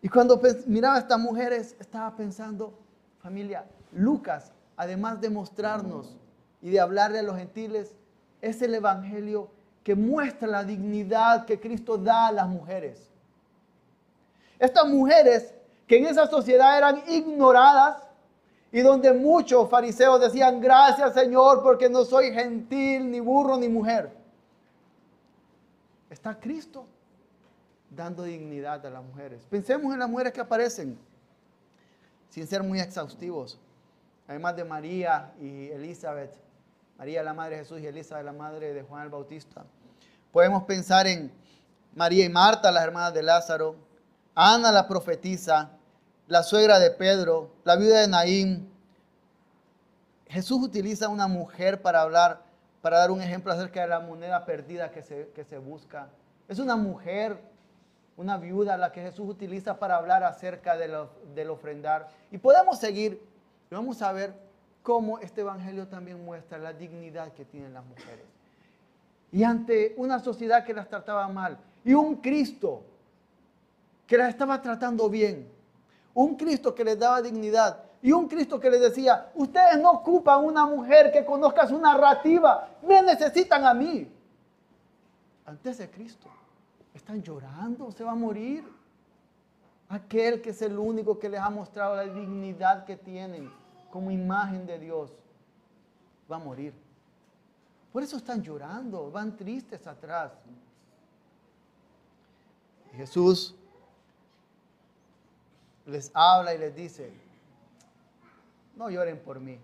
Y 0.00 0.08
cuando 0.08 0.40
miraba 0.66 0.96
a 0.96 0.98
estas 1.00 1.18
mujeres, 1.18 1.74
estaba 1.80 2.14
pensando, 2.14 2.78
familia, 3.20 3.64
Lucas, 3.92 4.52
además 4.76 5.20
de 5.20 5.30
mostrarnos 5.30 6.16
y 6.62 6.70
de 6.70 6.80
hablarle 6.80 7.18
a 7.18 7.22
los 7.22 7.36
gentiles, 7.36 7.96
es 8.40 8.62
el 8.62 8.74
Evangelio 8.74 9.50
que 9.82 9.94
muestra 9.94 10.46
la 10.46 10.64
dignidad 10.64 11.46
que 11.46 11.58
Cristo 11.58 11.96
da 11.98 12.28
a 12.28 12.32
las 12.32 12.48
mujeres. 12.48 13.10
Estas 14.58 14.86
mujeres 14.86 15.54
que 15.86 15.96
en 15.96 16.06
esa 16.06 16.26
sociedad 16.26 16.76
eran 16.76 17.02
ignoradas 17.08 18.02
y 18.70 18.80
donde 18.80 19.12
muchos 19.14 19.68
fariseos 19.70 20.20
decían, 20.20 20.60
gracias 20.60 21.14
Señor 21.14 21.62
porque 21.62 21.88
no 21.88 22.04
soy 22.04 22.32
gentil, 22.32 23.10
ni 23.10 23.18
burro, 23.18 23.56
ni 23.56 23.68
mujer. 23.68 24.17
Está 26.18 26.40
Cristo 26.40 26.84
dando 27.88 28.24
dignidad 28.24 28.84
a 28.84 28.90
las 28.90 29.04
mujeres. 29.04 29.46
Pensemos 29.48 29.92
en 29.92 30.00
las 30.00 30.10
mujeres 30.10 30.32
que 30.32 30.40
aparecen, 30.40 30.98
sin 32.28 32.44
ser 32.44 32.64
muy 32.64 32.80
exhaustivos. 32.80 33.56
Además 34.26 34.56
de 34.56 34.64
María 34.64 35.32
y 35.40 35.68
Elizabeth, 35.68 36.34
María 36.98 37.22
la 37.22 37.34
madre 37.34 37.54
de 37.54 37.62
Jesús 37.62 37.80
y 37.80 37.86
Elizabeth 37.86 38.24
la 38.24 38.32
madre 38.32 38.74
de 38.74 38.82
Juan 38.82 39.04
el 39.04 39.10
Bautista. 39.10 39.64
Podemos 40.32 40.64
pensar 40.64 41.06
en 41.06 41.30
María 41.94 42.24
y 42.24 42.28
Marta, 42.28 42.72
las 42.72 42.82
hermanas 42.82 43.14
de 43.14 43.22
Lázaro, 43.22 43.76
Ana 44.34 44.72
la 44.72 44.88
profetisa, 44.88 45.70
la 46.26 46.42
suegra 46.42 46.80
de 46.80 46.90
Pedro, 46.90 47.52
la 47.62 47.76
viuda 47.76 48.00
de 48.00 48.08
Naín. 48.08 48.72
Jesús 50.26 50.60
utiliza 50.60 51.08
una 51.08 51.28
mujer 51.28 51.80
para 51.80 52.02
hablar, 52.02 52.42
para 52.88 53.00
dar 53.00 53.10
un 53.10 53.20
ejemplo 53.20 53.52
acerca 53.52 53.82
de 53.82 53.86
la 53.86 54.00
moneda 54.00 54.46
perdida 54.46 54.90
que 54.90 55.02
se, 55.02 55.28
que 55.34 55.44
se 55.44 55.58
busca. 55.58 56.08
Es 56.48 56.58
una 56.58 56.74
mujer, 56.74 57.38
una 58.16 58.38
viuda, 58.38 58.78
la 58.78 58.92
que 58.92 59.02
Jesús 59.02 59.28
utiliza 59.28 59.78
para 59.78 59.96
hablar 59.96 60.24
acerca 60.24 60.74
de 60.74 60.88
lo, 60.88 61.10
del 61.34 61.50
ofrendar. 61.50 62.08
Y 62.30 62.38
podemos 62.38 62.78
seguir 62.78 63.20
y 63.70 63.74
vamos 63.74 64.00
a 64.00 64.10
ver 64.12 64.32
cómo 64.82 65.18
este 65.18 65.42
evangelio 65.42 65.86
también 65.86 66.24
muestra 66.24 66.56
la 66.56 66.72
dignidad 66.72 67.30
que 67.34 67.44
tienen 67.44 67.74
las 67.74 67.84
mujeres. 67.84 68.24
Y 69.32 69.44
ante 69.44 69.92
una 69.98 70.18
sociedad 70.18 70.64
que 70.64 70.72
las 70.72 70.88
trataba 70.88 71.28
mal 71.28 71.58
y 71.84 71.92
un 71.92 72.16
Cristo 72.16 72.84
que 74.06 74.16
las 74.16 74.30
estaba 74.30 74.62
tratando 74.62 75.10
bien 75.10 75.46
un 76.14 76.36
Cristo 76.36 76.74
que 76.74 76.84
les 76.84 76.98
daba 76.98 77.20
dignidad 77.20 77.84
y 78.00 78.12
un 78.12 78.28
Cristo 78.28 78.60
que 78.60 78.70
les 78.70 78.80
decía, 78.80 79.30
ustedes 79.34 79.78
no 79.80 79.90
ocupan 79.90 80.44
una 80.44 80.64
mujer 80.64 81.10
que 81.10 81.24
conozca 81.24 81.66
su 81.66 81.78
narrativa, 81.78 82.68
me 82.82 83.02
necesitan 83.02 83.64
a 83.64 83.74
mí. 83.74 84.10
Antes 85.44 85.78
de 85.78 85.90
Cristo, 85.90 86.28
están 86.94 87.22
llorando, 87.22 87.90
se 87.90 88.04
va 88.04 88.12
a 88.12 88.16
morir. 88.16 88.64
Aquel 89.88 90.42
que 90.42 90.50
es 90.50 90.60
el 90.60 90.78
único 90.78 91.18
que 91.18 91.28
les 91.28 91.40
ha 91.40 91.48
mostrado 91.48 91.96
la 91.96 92.04
dignidad 92.04 92.84
que 92.84 92.96
tienen 92.96 93.50
como 93.90 94.10
imagen 94.10 94.66
de 94.66 94.78
Dios, 94.78 95.10
va 96.30 96.36
a 96.36 96.40
morir. 96.40 96.74
Por 97.92 98.02
eso 98.02 98.18
están 98.18 98.42
llorando, 98.42 99.10
van 99.10 99.34
tristes 99.34 99.86
atrás. 99.86 100.32
Jesús 102.92 103.54
les 105.86 106.10
habla 106.12 106.54
y 106.54 106.58
les 106.58 106.74
dice, 106.74 107.10
no 108.78 108.88
lloren 108.88 109.18
por 109.18 109.40
mí, 109.40 109.58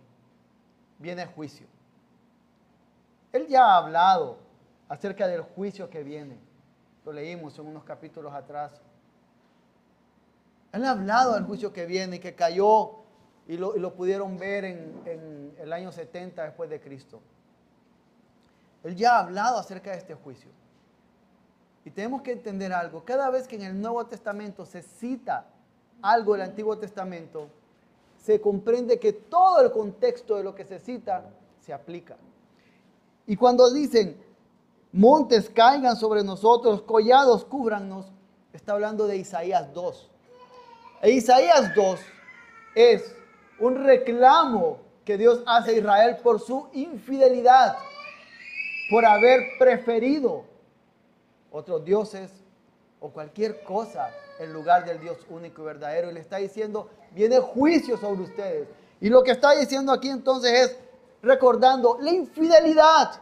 viene 0.99 1.25
juicio. 1.26 1.66
Él 3.33 3.47
ya 3.47 3.64
ha 3.64 3.76
hablado 3.78 4.38
acerca 4.88 5.26
del 5.26 5.42
juicio 5.42 5.88
que 5.88 6.02
viene. 6.02 6.37
Lo 7.04 7.12
leímos 7.12 7.59
en 7.59 7.66
unos 7.66 7.85
capítulos 7.85 8.35
atrás. 8.35 8.80
Él 10.73 10.85
ha 10.85 10.90
hablado 10.90 11.35
del 11.35 11.44
juicio 11.44 11.73
que 11.73 11.87
viene 11.87 12.16
y 12.16 12.18
que 12.18 12.35
cayó 12.35 13.04
y 13.47 13.56
lo, 13.56 13.94
pudieron 13.94 14.37
ver 14.37 14.64
en, 14.64 15.02
en 15.04 15.54
el 15.59 15.73
año 15.73 15.92
70 15.92 16.42
después 16.42 16.68
de 16.68 16.80
Cristo. 16.80 17.21
Él 18.83 18.97
ya 18.97 19.16
ha 19.16 19.21
hablado 19.21 19.59
acerca 19.59 19.92
de 19.92 19.99
este 19.99 20.14
juicio. 20.14 20.50
Y 21.85 21.90
tenemos 21.90 22.23
que 22.23 22.33
entender 22.33 22.73
algo. 22.73 23.04
Cada 23.04 23.30
vez 23.30 23.47
que 23.47 23.56
en 23.56 23.62
el 23.62 23.80
Nuevo 23.80 24.04
Testamento 24.06 24.64
se 24.64 24.83
cita 24.83 25.47
algo 26.02 26.33
del 26.33 26.42
Antiguo 26.42 26.78
Testamento, 26.78 27.49
se 28.25 28.40
comprende 28.40 28.99
que 28.99 29.12
todo 29.12 29.61
el 29.61 29.71
contexto 29.71 30.37
de 30.37 30.45
lo 30.45 30.54
que 30.54 30.64
se 30.64 30.78
cita 30.78 31.31
se 31.61 31.75
aplica. 31.75 32.16
Y 33.26 33.37
cuando 33.37 33.71
dicen, 33.71 34.16
montes 34.93 35.50
caigan 35.50 35.95
sobre 35.95 36.25
nosotros, 36.25 36.81
collados 36.81 37.45
cúbrannos, 37.45 38.07
está 38.54 38.73
hablando 38.73 39.07
de 39.07 39.19
Isaías 39.19 39.75
2. 39.75 40.11
E 41.02 41.11
Isaías 41.11 41.75
2 41.75 42.00
es 42.75 43.14
un 43.61 43.85
reclamo 43.85 44.78
que 45.04 45.19
Dios 45.19 45.43
hace 45.47 45.73
a 45.73 45.78
Israel 45.81 46.16
por 46.23 46.40
su 46.40 46.69
infidelidad, 46.73 47.76
por 48.88 49.04
haber 49.04 49.59
preferido 49.59 50.45
otros 51.50 51.85
dioses 51.85 52.31
o 53.05 53.11
cualquier 53.11 53.63
cosa 53.65 54.11
en 54.39 54.51
lugar 54.51 54.87
del 54.87 54.99
Dios 54.99 55.19
único 55.29 55.61
y 55.61 55.67
verdadero. 55.67 56.11
Y 56.11 56.15
le 56.15 56.21
está 56.21 56.39
diciendo, 56.39 56.89
viene 57.11 57.39
juicio 57.39 57.99
sobre 57.99 58.23
ustedes. 58.23 58.67
Y 58.99 59.11
lo 59.11 59.23
que 59.23 59.33
está 59.33 59.51
diciendo 59.51 59.93
aquí 59.93 60.09
entonces 60.09 60.53
es 60.53 60.79
recordando 61.21 61.99
la 62.01 62.11
infidelidad 62.11 63.21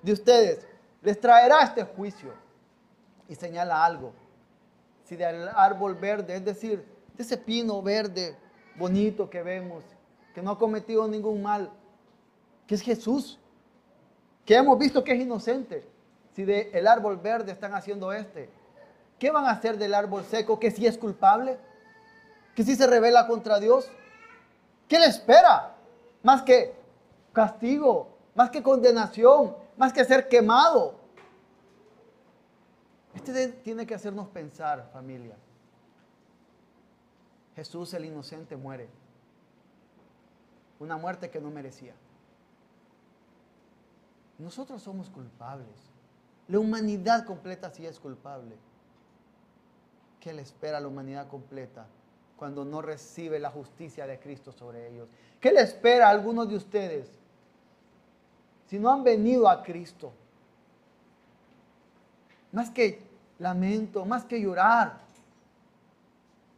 de 0.00 0.12
ustedes. 0.12 0.66
Les 1.02 1.20
traerá 1.20 1.60
este 1.60 1.82
juicio. 1.82 2.32
Y 3.28 3.34
señala 3.34 3.84
algo. 3.84 4.14
Si 5.04 5.14
del 5.14 5.48
árbol 5.48 5.94
verde, 5.94 6.36
es 6.36 6.44
decir, 6.44 6.86
de 7.14 7.22
ese 7.22 7.36
pino 7.36 7.82
verde 7.82 8.34
bonito 8.78 9.28
que 9.28 9.42
vemos, 9.42 9.84
que 10.34 10.40
no 10.40 10.52
ha 10.52 10.58
cometido 10.58 11.06
ningún 11.06 11.42
mal, 11.42 11.70
que 12.66 12.76
es 12.76 12.80
Jesús, 12.80 13.38
que 14.46 14.54
hemos 14.54 14.78
visto 14.78 15.04
que 15.04 15.12
es 15.12 15.20
inocente. 15.20 15.95
Si 16.36 16.44
del 16.44 16.86
árbol 16.86 17.16
verde 17.16 17.50
están 17.50 17.74
haciendo 17.74 18.12
este, 18.12 18.48
¿Qué 19.18 19.30
van 19.30 19.46
a 19.46 19.50
hacer 19.50 19.78
del 19.78 19.94
árbol 19.94 20.24
seco 20.24 20.60
que 20.60 20.70
sí 20.70 20.86
es 20.86 20.98
culpable? 20.98 21.58
¿Que 22.54 22.62
sí 22.62 22.76
se 22.76 22.86
revela 22.86 23.26
contra 23.26 23.58
Dios? 23.58 23.90
¿Qué 24.88 24.98
le 24.98 25.06
espera? 25.06 25.74
Más 26.22 26.42
que 26.42 26.74
castigo, 27.32 28.08
más 28.34 28.50
que 28.50 28.62
condenación, 28.62 29.56
más 29.76 29.92
que 29.92 30.04
ser 30.04 30.28
quemado. 30.28 30.94
Este 33.14 33.48
tiene 33.48 33.86
que 33.86 33.94
hacernos 33.94 34.28
pensar, 34.28 34.90
familia. 34.92 35.36
Jesús 37.54 37.94
el 37.94 38.04
inocente 38.04 38.54
muere. 38.56 38.90
Una 40.78 40.98
muerte 40.98 41.30
que 41.30 41.40
no 41.40 41.50
merecía. 41.50 41.94
Nosotros 44.38 44.82
somos 44.82 45.08
culpables. 45.08 45.95
La 46.48 46.58
humanidad 46.58 47.24
completa 47.24 47.70
sí 47.70 47.86
es 47.86 47.98
culpable. 47.98 48.54
¿Qué 50.20 50.32
le 50.32 50.42
espera 50.42 50.78
a 50.78 50.80
la 50.80 50.88
humanidad 50.88 51.28
completa 51.28 51.86
cuando 52.36 52.64
no 52.64 52.82
recibe 52.82 53.38
la 53.38 53.50
justicia 53.50 54.06
de 54.06 54.18
Cristo 54.18 54.52
sobre 54.52 54.88
ellos? 54.88 55.08
¿Qué 55.40 55.52
le 55.52 55.60
espera 55.60 56.06
a 56.06 56.10
algunos 56.10 56.48
de 56.48 56.56
ustedes 56.56 57.08
si 58.66 58.78
no 58.78 58.90
han 58.90 59.02
venido 59.02 59.48
a 59.48 59.62
Cristo? 59.62 60.12
Más 62.52 62.70
que 62.70 63.02
lamento, 63.38 64.04
más 64.04 64.24
que 64.24 64.40
llorar, 64.40 65.00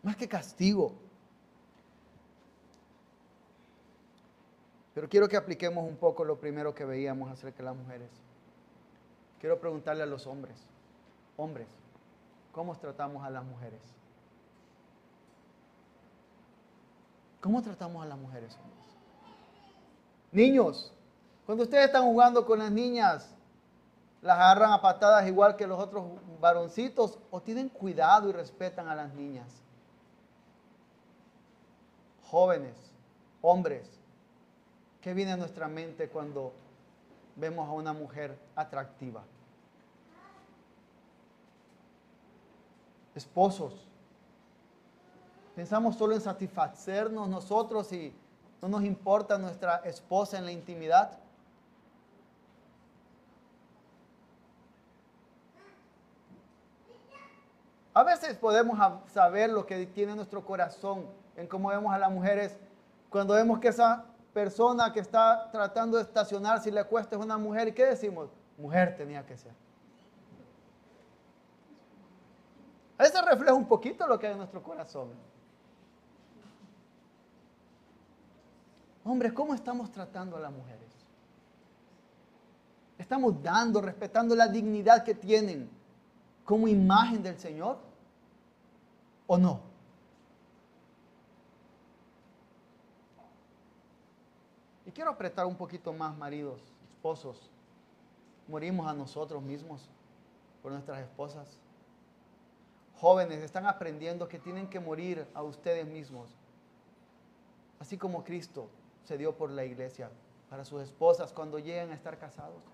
más 0.03 0.17
que 0.17 0.29
castigo. 0.29 0.93
Pero 4.95 5.09
quiero 5.09 5.29
que 5.29 5.37
apliquemos 5.37 5.89
un 5.89 5.97
poco 5.97 6.25
lo 6.25 6.39
primero 6.39 6.75
que 6.75 6.85
veíamos 6.85 7.31
acerca 7.31 7.59
de 7.59 7.65
las 7.65 7.77
mujeres. 7.77 8.28
Quiero 9.41 9.61
preguntarle 9.61 10.03
a 10.03 10.07
los 10.07 10.27
hombres, 10.27 10.57
hombres, 11.37 11.69
¿cómo 12.53 12.77
tratamos 12.77 13.25
a 13.25 13.31
las 13.31 13.45
mujeres? 13.45 13.81
¿Cómo 17.41 17.63
tratamos 17.63 18.03
a 18.03 18.07
las 18.09 18.19
mujeres, 18.19 18.57
hombres? 18.57 18.79
Niños, 20.33 20.93
cuando 21.47 21.65
ustedes 21.65 21.87
están 21.87 22.03
jugando 22.03 22.45
con 22.45 22.59
las 22.59 22.73
niñas, 22.73 23.31
las 24.23 24.37
agarran 24.37 24.73
a 24.73 24.81
patadas 24.81 25.27
igual 25.29 25.57
que 25.57 25.67
los 25.67 25.79
otros 25.79 26.05
varoncitos 26.41 27.19
o 27.31 27.41
tienen 27.41 27.69
cuidado 27.69 28.29
y 28.29 28.33
respetan 28.33 28.89
a 28.89 28.97
las 28.97 29.15
niñas. 29.15 29.47
Jóvenes, 32.29 32.75
hombres, 33.41 33.89
¿qué 35.01 35.15
viene 35.15 35.33
a 35.33 35.37
nuestra 35.37 35.69
mente 35.69 36.09
cuando 36.09 36.53
vemos 37.39 37.69
a 37.69 37.73
una 37.73 37.93
mujer 37.93 38.39
atractiva? 38.55 39.23
Esposos, 43.15 43.89
pensamos 45.55 45.97
solo 45.97 46.15
en 46.15 46.21
satisfacernos 46.21 47.29
nosotros 47.29 47.93
y 47.93 48.15
no 48.61 48.69
nos 48.69 48.85
importa 48.85 49.39
nuestra 49.39 49.77
esposa 49.79 50.39
en 50.39 50.45
la 50.45 50.53
intimidad. 50.53 51.19
A 57.95 58.05
veces 58.05 58.37
podemos 58.37 58.79
saber 59.13 59.51
lo 59.51 59.67
que 59.67 59.87
tiene 59.87 60.15
nuestro 60.15 60.45
corazón 60.45 61.07
en 61.37 61.49
cómo 61.49 61.71
vemos 61.71 61.93
a 61.93 61.99
las 61.99 62.11
mujeres 62.11 62.57
cuando 63.11 63.35
vemos 63.35 63.59
que 63.59 63.69
esa 63.69 64.05
persona 64.39 64.93
que 64.93 65.01
está 65.01 65.51
tratando 65.51 65.97
de 65.97 66.05
estacionar, 66.05 66.61
si 66.61 66.71
le 66.71 66.85
cuesta 66.85 67.17
es 67.17 67.23
una 67.23 67.37
mujer. 67.37 67.69
¿Y 67.69 67.73
qué 67.73 67.87
decimos? 67.87 68.31
Mujer 68.57 68.97
tenía 68.97 69.27
que 69.27 69.37
ser. 69.37 69.53
Veces 72.97 73.25
refleja 73.25 73.55
un 73.55 73.67
poquito 73.67 74.07
lo 74.07 74.17
que 74.19 74.27
hay 74.27 74.33
en 74.33 74.39
nuestro 74.39 74.63
corazón. 74.63 75.09
Hombres, 79.05 79.33
¿cómo 79.33 79.55
estamos 79.55 79.91
tratando 79.91 80.37
a 80.37 80.41
las 80.41 80.53
mujeres? 80.53 80.93
¿Estamos 82.97 83.43
dando, 83.43 83.81
respetando 83.81 84.37
la 84.37 84.47
dignidad 84.47 85.03
que 85.03 85.15
tienen 85.15 85.69
como 86.45 86.69
imagen 86.69 87.23
del 87.23 87.39
Señor? 87.39 87.89
o 89.29 89.37
no? 89.37 89.61
Y 94.87 94.88
quiero 94.99 95.13
apretar 95.13 95.47
un 95.47 95.55
poquito 95.55 95.93
más, 95.93 96.19
maridos, 96.19 96.61
esposos. 96.91 97.53
Morimos 98.49 98.85
a 98.89 98.93
nosotros 98.93 99.41
mismos 99.41 99.89
por 100.61 100.73
nuestras 100.73 100.99
esposas. 100.99 101.57
Jóvenes 102.97 103.39
están 103.45 103.69
aprendiendo 103.69 104.27
que 104.27 104.41
tienen 104.41 104.69
que 104.69 104.81
morir 104.81 105.25
a 105.35 105.45
ustedes 105.45 105.87
mismos. 105.87 106.35
Así 107.79 107.97
como 107.97 108.25
Cristo 108.25 108.69
se 109.05 109.17
dio 109.17 109.37
por 109.37 109.51
la 109.51 109.65
iglesia 109.65 110.11
para 110.51 110.65
sus 110.65 110.83
esposas 110.83 111.33
cuando 111.33 111.61
lleguen 111.61 111.93
a 111.93 111.95
estar 111.95 112.19
casados. 112.19 112.65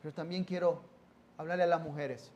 Pero 0.00 0.14
también 0.14 0.44
quiero 0.44 0.80
hablarle 1.36 1.64
a 1.64 1.66
las 1.66 1.82
mujeres. 1.82 2.30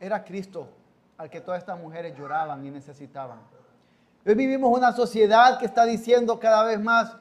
Era 0.00 0.24
Cristo 0.24 0.68
al 1.18 1.30
que 1.30 1.40
todas 1.40 1.60
estas 1.60 1.78
mujeres 1.78 2.16
lloraban 2.16 2.64
y 2.64 2.70
necesitaban. 2.70 3.38
Hoy 4.26 4.34
vivimos 4.34 4.76
una 4.76 4.92
sociedad 4.92 5.58
que 5.58 5.66
está 5.66 5.84
diciendo 5.84 6.38
cada 6.38 6.64
vez 6.64 6.80
más 6.80 7.16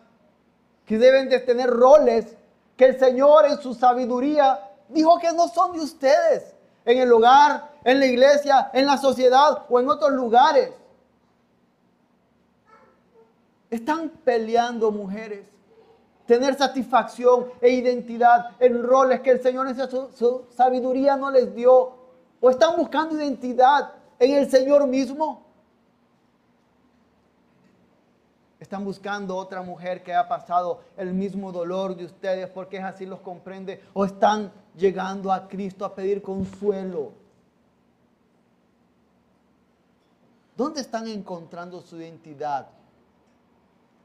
que 0.86 0.98
deben 0.98 1.30
de 1.30 1.40
tener 1.40 1.70
roles 1.70 2.38
que 2.76 2.86
el 2.86 3.00
Señor 3.00 3.46
en 3.46 3.58
su 3.60 3.74
sabiduría 3.74 4.60
dijo 4.90 5.18
que 5.20 5.32
no 5.32 5.48
son 5.48 5.74
de 5.74 5.80
ustedes, 5.80 6.56
en 6.84 6.98
el 6.98 7.12
hogar, 7.12 7.72
en 7.84 8.00
la 8.00 8.06
iglesia, 8.06 8.72
en 8.74 8.86
la 8.86 8.98
sociedad 8.98 9.66
o 9.70 9.80
en 9.80 9.90
otros 9.90 10.12
lugares. 10.12 10.72
Están 13.70 14.10
peleando 14.24 14.92
mujeres 14.92 15.46
tener 16.26 16.56
satisfacción 16.56 17.48
e 17.60 17.70
identidad 17.72 18.52
en 18.60 18.84
roles 18.84 19.20
que 19.22 19.32
el 19.32 19.42
Señor 19.42 19.68
en 19.68 19.76
su, 19.90 20.46
sabiduría 20.56 21.18
no 21.18 21.30
les 21.30 21.54
dio. 21.54 22.01
O 22.42 22.50
están 22.50 22.76
buscando 22.76 23.16
identidad 23.16 23.94
en 24.20 24.36
el 24.36 24.50
Señor 24.50 24.88
mismo. 24.88 25.46
Están 28.60 28.84
buscando 28.84 29.36
otra 29.36 29.62
mujer 29.62 30.04
que 30.04 30.14
ha 30.14 30.28
pasado 30.28 30.82
el 30.98 31.14
mismo 31.14 31.52
dolor 31.52 31.96
de 31.96 32.06
ustedes 32.06 32.50
porque 32.50 32.78
es 32.78 32.84
así 32.84 33.06
los 33.06 33.22
comprende. 33.22 33.84
O 33.94 34.06
están 34.06 34.52
llegando 34.76 35.32
a 35.32 35.48
Cristo 35.48 35.86
a 35.86 35.94
pedir 35.94 36.22
consuelo. 36.22 37.12
¿Dónde 40.58 40.82
están 40.82 41.08
encontrando 41.08 41.82
su 41.82 41.98
identidad? 41.98 42.68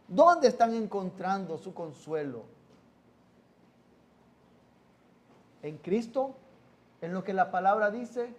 ¿Dónde 0.09 0.49
están 0.49 0.75
encontrando 0.75 1.59
su 1.59 1.75
consuelo? 1.75 2.45
¿En 5.63 5.79
Cristo? 5.79 6.35
¿En 7.01 7.13
lo 7.13 7.25
que 7.25 7.33
la 7.33 7.51
palabra 7.51 7.91
dice? 7.91 8.35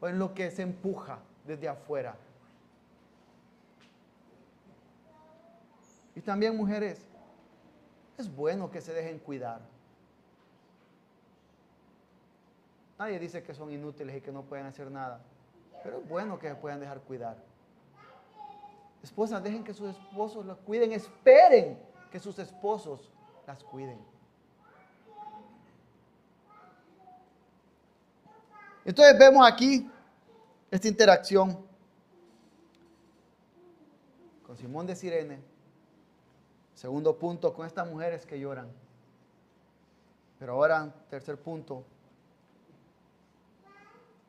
¿O 0.00 0.08
en 0.08 0.18
lo 0.18 0.34
que 0.34 0.50
se 0.50 0.62
empuja 0.62 1.18
desde 1.46 1.68
afuera? 1.68 2.16
Y 6.14 6.20
también 6.20 6.56
mujeres, 6.56 7.04
es 8.16 8.34
bueno 8.34 8.70
que 8.70 8.80
se 8.80 8.92
dejen 8.92 9.18
cuidar. 9.18 9.60
Nadie 12.98 13.18
dice 13.18 13.42
que 13.42 13.54
son 13.54 13.72
inútiles 13.72 14.16
y 14.16 14.20
que 14.20 14.30
no 14.30 14.42
pueden 14.42 14.66
hacer 14.66 14.90
nada, 14.90 15.20
pero 15.82 15.98
es 15.98 16.08
bueno 16.08 16.38
que 16.38 16.48
se 16.48 16.54
puedan 16.54 16.78
dejar 16.78 17.00
cuidar. 17.00 17.36
Esposas, 19.02 19.42
dejen 19.42 19.64
que 19.64 19.74
sus 19.74 19.90
esposos 19.90 20.46
las 20.46 20.56
cuiden. 20.58 20.92
Esperen 20.92 21.78
que 22.10 22.18
sus 22.18 22.38
esposos 22.38 23.10
las 23.46 23.62
cuiden. 23.62 23.98
Entonces 28.84 29.18
vemos 29.18 29.46
aquí 29.46 29.90
esta 30.70 30.88
interacción 30.88 31.58
con 34.46 34.56
Simón 34.56 34.86
de 34.86 34.94
Sirene. 34.94 35.40
Segundo 36.74 37.16
punto, 37.16 37.54
con 37.54 37.66
estas 37.66 37.88
mujeres 37.88 38.26
que 38.26 38.38
lloran. 38.38 38.68
Pero 40.38 40.54
ahora, 40.54 40.92
tercer 41.08 41.38
punto, 41.38 41.84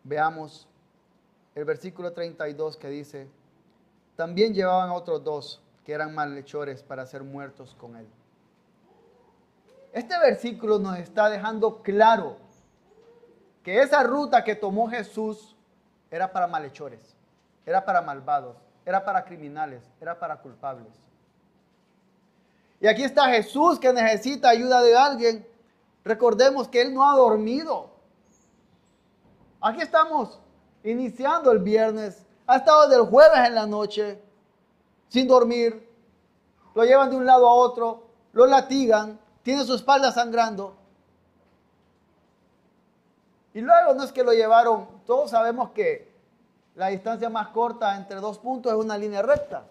veamos 0.04 0.68
el 1.56 1.66
versículo 1.66 2.14
32 2.14 2.78
que 2.78 2.90
dice, 2.90 3.28
también 4.16 4.54
llevaban 4.54 4.90
a 4.90 4.94
otros 4.94 5.24
dos 5.24 5.62
que 5.84 5.94
eran 5.94 6.14
malhechores 6.14 6.84
para 6.84 7.06
ser 7.06 7.24
muertos 7.24 7.76
con 7.78 7.98
él. 7.98 8.08
Este 9.92 10.18
versículo 10.20 10.80
nos 10.80 10.98
está 10.98 11.30
dejando 11.30 11.82
claro 11.82 12.45
que 13.66 13.82
esa 13.82 14.04
ruta 14.04 14.44
que 14.44 14.56
tomó 14.56 14.88
Jesús 14.88 15.56
era 16.12 16.32
para 16.32 16.46
malhechores, 16.46 17.00
era 17.66 17.84
para 17.84 18.00
malvados, 18.00 18.56
era 18.86 19.04
para 19.04 19.26
criminales, 19.26 19.82
era 20.00 20.20
para 20.20 20.38
culpables. 20.38 20.94
Y 22.80 22.86
aquí 22.86 23.04
está 23.04 23.28
Jesús 23.30 23.80
que 23.80 23.92
necesita 23.92 24.50
ayuda 24.50 24.84
de 24.84 24.96
alguien. 24.96 25.48
Recordemos 26.04 26.68
que 26.68 26.80
Él 26.80 26.94
no 26.94 27.10
ha 27.10 27.16
dormido. 27.16 27.90
Aquí 29.60 29.82
estamos 29.82 30.40
iniciando 30.84 31.52
el 31.52 31.58
viernes, 31.58 32.24
ha 32.46 32.58
estado 32.58 32.88
del 32.88 33.02
jueves 33.02 33.48
en 33.48 33.56
la 33.56 33.66
noche, 33.66 34.22
sin 35.08 35.28
dormir, 35.28 35.90
lo 36.76 36.84
llevan 36.84 37.10
de 37.10 37.16
un 37.16 37.26
lado 37.26 37.50
a 37.50 37.54
otro, 37.56 38.04
lo 38.32 38.46
latigan, 38.46 39.20
tiene 39.42 39.64
su 39.64 39.74
espalda 39.74 40.12
sangrando. 40.12 40.85
Y 43.56 43.62
luego 43.62 43.94
no 43.94 44.04
es 44.04 44.12
que 44.12 44.22
lo 44.22 44.34
llevaron, 44.34 44.86
todos 45.06 45.32
sabemos 45.32 45.70
que 45.72 46.14
la 46.76 46.88
distancia 46.88 47.30
más 47.30 47.48
corta 47.48 47.96
entre 47.96 48.18
dos 48.18 48.38
puntos 48.38 48.74
es 48.74 48.78
una 48.78 48.98
línea 48.98 49.22
recta. 49.22 49.64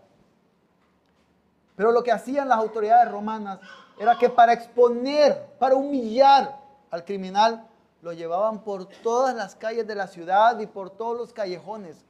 Pero 1.76 1.92
lo 1.92 2.02
que 2.02 2.10
hacían 2.10 2.48
las 2.48 2.56
autoridades 2.56 3.12
romanas 3.12 3.60
era 3.98 4.16
que 4.16 4.30
para 4.30 4.54
exponer, 4.54 5.50
para 5.58 5.74
humillar 5.74 6.56
al 6.90 7.04
criminal, 7.04 7.68
lo 8.00 8.14
llevaban 8.14 8.60
por 8.60 8.86
todas 8.86 9.34
las 9.34 9.54
calles 9.54 9.86
de 9.86 9.94
la 9.94 10.06
ciudad 10.06 10.58
y 10.60 10.66
por 10.66 10.88
todos 10.88 11.18
los 11.18 11.34
callejones. 11.34 12.02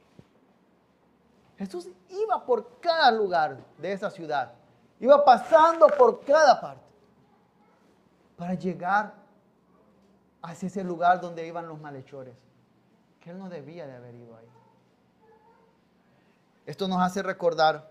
Jesús 1.57 1.89
iba 2.07 2.45
por 2.45 2.79
cada 2.79 3.11
lugar 3.11 3.57
de 3.79 3.91
esa 3.91 4.09
ciudad, 4.09 4.53
iba 5.01 5.25
pasando 5.25 5.87
por 5.87 6.23
cada 6.23 6.61
parte 6.61 6.81
para 8.37 8.53
llegar 8.53 9.24
hacia 10.45 10.67
ese 10.67 10.83
lugar 10.83 11.21
donde 11.21 11.45
iban 11.47 11.67
los 11.67 11.79
malhechores, 11.79 12.35
que 13.19 13.31
él 13.31 13.37
no 13.39 13.49
debía 13.49 13.87
de 13.87 13.95
haber 13.95 14.15
ido 14.15 14.35
ahí. 14.37 14.47
Esto 16.65 16.87
nos 16.87 17.01
hace 17.01 17.21
recordar 17.23 17.89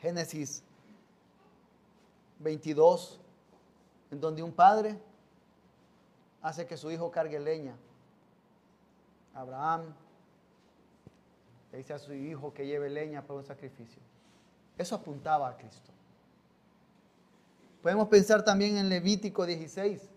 Génesis 0.00 0.62
22, 2.38 3.20
en 4.10 4.20
donde 4.20 4.42
un 4.42 4.52
padre 4.52 4.98
hace 6.42 6.66
que 6.66 6.76
su 6.76 6.90
hijo 6.90 7.10
cargue 7.10 7.38
leña. 7.38 7.74
Abraham 9.34 9.94
le 11.72 11.78
dice 11.78 11.92
a 11.92 11.98
su 11.98 12.12
hijo 12.12 12.52
que 12.52 12.66
lleve 12.66 12.90
leña 12.90 13.22
para 13.22 13.38
un 13.38 13.44
sacrificio. 13.44 14.02
Eso 14.76 14.94
apuntaba 14.94 15.48
a 15.48 15.56
Cristo. 15.56 15.90
Podemos 17.82 18.08
pensar 18.08 18.44
también 18.44 18.76
en 18.76 18.88
Levítico 18.88 19.46
16, 19.46 20.09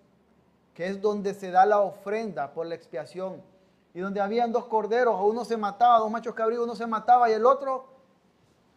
que 0.74 0.88
es 0.88 1.02
donde 1.02 1.34
se 1.34 1.52
da 1.52 1.66
la 1.66 1.80
ofrenda 1.80 2.54
por 2.54 2.66
la 2.66 2.76
expiación 2.76 3.42
y 3.94 4.00
donde 4.00 4.22
habían 4.22 4.52
dos 4.52 4.66
corderos, 4.66 5.20
uno 5.22 5.46
se 5.46 5.56
mataba, 5.56 6.00
dos 6.00 6.10
machos 6.10 6.34
cabríos, 6.34 6.64
uno 6.64 6.76
se 6.76 6.88
mataba 6.88 7.30
y 7.30 7.34
el 7.34 7.46
otro 7.46 7.86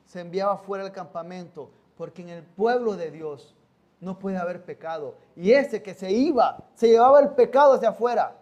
se 0.04 0.20
enviaba 0.20 0.58
fuera 0.58 0.84
del 0.84 0.92
campamento, 0.92 1.70
porque 1.96 2.22
en 2.22 2.28
el 2.28 2.42
pueblo 2.42 2.96
de 2.96 3.10
Dios 3.10 3.54
no 4.00 4.18
puede 4.18 4.36
haber 4.36 4.62
pecado. 4.62 5.14
Y 5.34 5.52
ese 5.52 5.82
que 5.82 5.94
se 5.94 6.12
iba, 6.12 6.58
se 6.74 6.88
llevaba 6.88 7.20
el 7.20 7.30
pecado 7.30 7.72
hacia 7.72 7.90
afuera. 7.90 8.36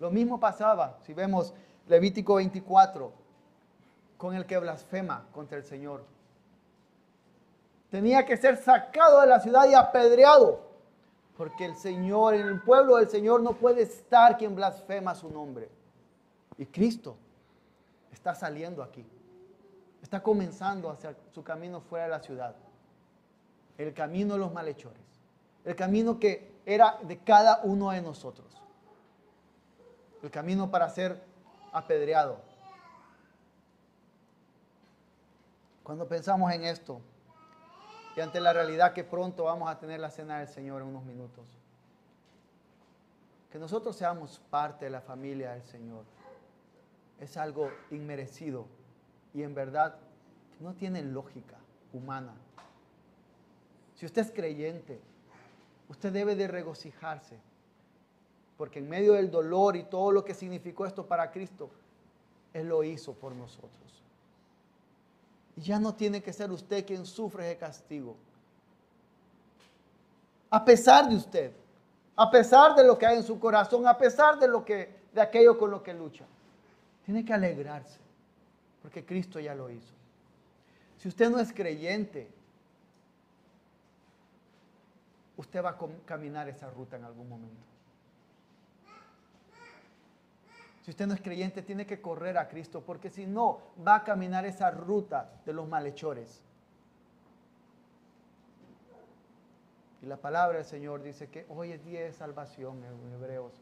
Lo 0.00 0.10
mismo 0.10 0.40
pasaba, 0.40 0.96
si 1.02 1.12
vemos 1.12 1.52
Levítico 1.88 2.36
24, 2.36 3.12
con 4.16 4.34
el 4.34 4.46
que 4.46 4.58
blasfema 4.58 5.26
contra 5.32 5.58
el 5.58 5.64
Señor. 5.64 6.04
Tenía 7.90 8.24
que 8.24 8.36
ser 8.36 8.56
sacado 8.56 9.20
de 9.20 9.26
la 9.26 9.40
ciudad 9.40 9.68
y 9.68 9.74
apedreado, 9.74 10.71
porque 11.36 11.64
el 11.64 11.76
Señor, 11.76 12.34
en 12.34 12.46
el 12.46 12.60
pueblo 12.60 12.96
del 12.96 13.08
Señor 13.08 13.42
no 13.42 13.54
puede 13.54 13.82
estar 13.82 14.36
quien 14.36 14.54
blasfema 14.54 15.14
su 15.14 15.30
nombre. 15.30 15.70
Y 16.58 16.66
Cristo 16.66 17.16
está 18.12 18.34
saliendo 18.34 18.82
aquí, 18.82 19.06
está 20.02 20.22
comenzando 20.22 20.90
hacia 20.90 21.16
su 21.32 21.42
camino 21.42 21.80
fuera 21.80 22.04
de 22.04 22.10
la 22.10 22.20
ciudad 22.20 22.54
el 23.78 23.94
camino 23.94 24.34
de 24.34 24.40
los 24.40 24.52
malhechores, 24.52 25.02
el 25.64 25.74
camino 25.74 26.18
que 26.18 26.52
era 26.64 26.98
de 27.02 27.18
cada 27.18 27.60
uno 27.64 27.90
de 27.90 28.02
nosotros, 28.02 28.46
el 30.22 30.30
camino 30.30 30.70
para 30.70 30.88
ser 30.88 31.22
apedreado. 31.72 32.38
Cuando 35.82 36.06
pensamos 36.06 36.52
en 36.52 36.64
esto 36.64 37.00
y 38.16 38.20
ante 38.20 38.40
la 38.40 38.52
realidad 38.52 38.92
que 38.92 39.04
pronto 39.04 39.44
vamos 39.44 39.70
a 39.70 39.78
tener 39.78 40.00
la 40.00 40.10
cena 40.10 40.38
del 40.38 40.48
Señor 40.48 40.82
en 40.82 40.88
unos 40.88 41.04
minutos, 41.04 41.46
que 43.50 43.58
nosotros 43.58 43.96
seamos 43.96 44.40
parte 44.50 44.86
de 44.86 44.90
la 44.90 45.00
familia 45.00 45.52
del 45.52 45.62
Señor 45.64 46.04
es 47.22 47.36
algo 47.36 47.70
inmerecido 47.92 48.66
y 49.32 49.44
en 49.44 49.54
verdad 49.54 49.96
no 50.58 50.74
tiene 50.74 51.02
lógica 51.02 51.56
humana. 51.92 52.34
Si 53.94 54.06
usted 54.06 54.22
es 54.22 54.32
creyente, 54.32 55.00
usted 55.88 56.12
debe 56.12 56.34
de 56.34 56.48
regocijarse, 56.48 57.38
porque 58.56 58.80
en 58.80 58.88
medio 58.88 59.12
del 59.12 59.30
dolor 59.30 59.76
y 59.76 59.84
todo 59.84 60.10
lo 60.10 60.24
que 60.24 60.34
significó 60.34 60.84
esto 60.84 61.06
para 61.06 61.30
Cristo, 61.30 61.70
Él 62.52 62.68
lo 62.68 62.82
hizo 62.82 63.14
por 63.14 63.34
nosotros. 63.34 64.01
Ya 65.56 65.78
no 65.78 65.94
tiene 65.94 66.22
que 66.22 66.32
ser 66.32 66.50
usted 66.50 66.86
quien 66.86 67.04
sufre 67.04 67.50
ese 67.50 67.58
castigo. 67.58 68.16
A 70.50 70.64
pesar 70.64 71.08
de 71.08 71.16
usted, 71.16 71.52
a 72.16 72.30
pesar 72.30 72.74
de 72.74 72.84
lo 72.84 72.98
que 72.98 73.06
hay 73.06 73.18
en 73.18 73.24
su 73.24 73.38
corazón, 73.38 73.86
a 73.86 73.96
pesar 73.96 74.38
de 74.38 74.48
lo 74.48 74.64
que 74.64 75.02
de 75.12 75.20
aquello 75.20 75.58
con 75.58 75.70
lo 75.70 75.82
que 75.82 75.92
lucha, 75.92 76.24
tiene 77.04 77.24
que 77.24 77.32
alegrarse, 77.32 77.98
porque 78.80 79.04
Cristo 79.04 79.40
ya 79.40 79.54
lo 79.54 79.70
hizo. 79.70 79.92
Si 80.98 81.08
usted 81.08 81.30
no 81.30 81.38
es 81.40 81.52
creyente, 81.52 82.30
usted 85.36 85.64
va 85.64 85.70
a 85.70 85.78
caminar 86.06 86.48
esa 86.48 86.70
ruta 86.70 86.96
en 86.96 87.04
algún 87.04 87.28
momento. 87.28 87.71
Si 90.82 90.90
usted 90.90 91.06
no 91.06 91.14
es 91.14 91.20
creyente, 91.20 91.62
tiene 91.62 91.86
que 91.86 92.00
correr 92.00 92.36
a 92.36 92.48
Cristo, 92.48 92.82
porque 92.84 93.08
si 93.08 93.24
no, 93.24 93.60
va 93.86 93.96
a 93.96 94.04
caminar 94.04 94.44
esa 94.44 94.70
ruta 94.70 95.30
de 95.46 95.52
los 95.52 95.68
malhechores. 95.68 96.42
Y 100.02 100.06
la 100.06 100.16
palabra 100.16 100.58
del 100.58 100.66
Señor 100.66 101.02
dice 101.02 101.30
que 101.30 101.46
hoy 101.48 101.70
es 101.70 101.84
día 101.84 102.02
de 102.02 102.12
salvación 102.12 102.82
en 102.84 103.12
Hebreos. 103.12 103.52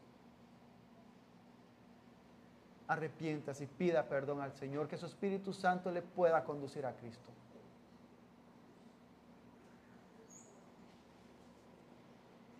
Arrepiéntase 2.87 3.65
y 3.65 3.67
pida 3.67 4.09
perdón 4.09 4.41
al 4.41 4.53
Señor, 4.53 4.87
que 4.87 4.97
su 4.97 5.05
Espíritu 5.05 5.53
Santo 5.53 5.91
le 5.91 6.01
pueda 6.01 6.43
conducir 6.43 6.87
a 6.87 6.93
Cristo. 6.93 7.29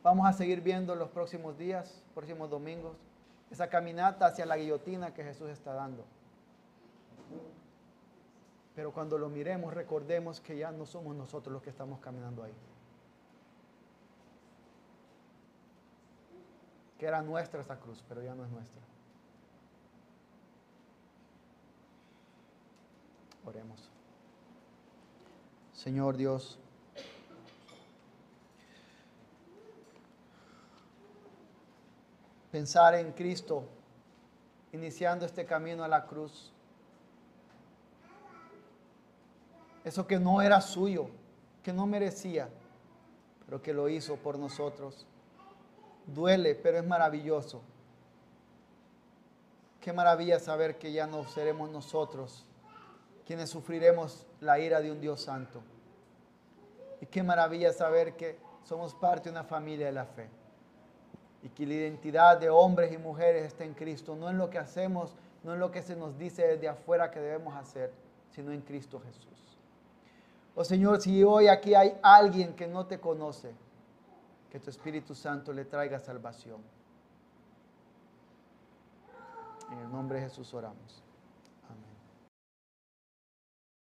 Vamos 0.03 0.27
a 0.27 0.33
seguir 0.33 0.61
viendo 0.61 0.95
los 0.95 1.09
próximos 1.09 1.57
días, 1.57 2.03
próximos 2.13 2.49
domingos, 2.49 2.95
esa 3.51 3.67
caminata 3.67 4.25
hacia 4.25 4.45
la 4.45 4.55
guillotina 4.55 5.13
que 5.13 5.23
Jesús 5.23 5.49
está 5.49 5.73
dando. 5.73 6.05
Pero 8.73 8.93
cuando 8.93 9.17
lo 9.17 9.27
miremos, 9.27 9.73
recordemos 9.73 10.39
que 10.39 10.57
ya 10.57 10.71
no 10.71 10.85
somos 10.85 11.15
nosotros 11.15 11.53
los 11.53 11.61
que 11.61 11.69
estamos 11.69 11.99
caminando 11.99 12.43
ahí. 12.43 12.53
Que 16.97 17.05
era 17.05 17.21
nuestra 17.21 17.59
esa 17.59 17.77
cruz, 17.77 18.01
pero 18.07 18.23
ya 18.23 18.33
no 18.33 18.45
es 18.45 18.51
nuestra. 18.51 18.81
Oremos. 23.45 23.89
Señor 25.73 26.15
Dios. 26.15 26.57
Pensar 32.51 32.95
en 32.95 33.13
Cristo 33.13 33.63
iniciando 34.73 35.25
este 35.25 35.45
camino 35.45 35.83
a 35.83 35.87
la 35.87 36.05
cruz. 36.05 36.51
Eso 39.83 40.05
que 40.05 40.19
no 40.19 40.41
era 40.41 40.61
suyo, 40.61 41.07
que 41.63 41.73
no 41.73 41.87
merecía, 41.87 42.49
pero 43.45 43.61
que 43.61 43.73
lo 43.73 43.89
hizo 43.89 44.17
por 44.17 44.37
nosotros. 44.37 45.07
Duele, 46.05 46.55
pero 46.55 46.77
es 46.77 46.85
maravilloso. 46.85 47.61
Qué 49.79 49.93
maravilla 49.93 50.39
saber 50.39 50.77
que 50.77 50.91
ya 50.91 51.07
no 51.07 51.27
seremos 51.27 51.69
nosotros 51.71 52.45
quienes 53.25 53.49
sufriremos 53.49 54.27
la 54.41 54.59
ira 54.59 54.81
de 54.81 54.91
un 54.91 54.99
Dios 54.99 55.21
santo. 55.21 55.61
Y 56.99 57.05
qué 57.07 57.23
maravilla 57.23 57.71
saber 57.73 58.15
que 58.15 58.37
somos 58.63 58.93
parte 58.93 59.29
de 59.29 59.31
una 59.31 59.43
familia 59.43 59.87
de 59.87 59.91
la 59.93 60.05
fe 60.05 60.40
y 61.43 61.49
que 61.49 61.65
la 61.65 61.73
identidad 61.73 62.39
de 62.39 62.49
hombres 62.49 62.91
y 62.93 62.97
mujeres 62.97 63.45
está 63.45 63.63
en 63.63 63.73
Cristo, 63.73 64.15
no 64.15 64.29
en 64.29 64.37
lo 64.37 64.49
que 64.49 64.59
hacemos, 64.59 65.15
no 65.43 65.53
en 65.53 65.59
lo 65.59 65.71
que 65.71 65.81
se 65.81 65.95
nos 65.95 66.17
dice 66.17 66.45
desde 66.47 66.67
afuera 66.67 67.09
que 67.09 67.19
debemos 67.19 67.55
hacer, 67.55 67.91
sino 68.29 68.51
en 68.51 68.61
Cristo 68.61 68.99
Jesús. 68.99 69.57
Oh 70.55 70.63
Señor, 70.63 71.01
si 71.01 71.23
hoy 71.23 71.47
aquí 71.47 71.73
hay 71.73 71.97
alguien 72.03 72.53
que 72.55 72.67
no 72.67 72.85
te 72.85 72.99
conoce, 72.99 73.53
que 74.51 74.59
tu 74.59 74.69
Espíritu 74.69 75.15
Santo 75.15 75.53
le 75.53 75.65
traiga 75.65 75.97
salvación. 75.97 76.61
En 79.71 79.79
el 79.79 79.91
nombre 79.91 80.19
de 80.19 80.25
Jesús 80.25 80.53
oramos. 80.53 81.01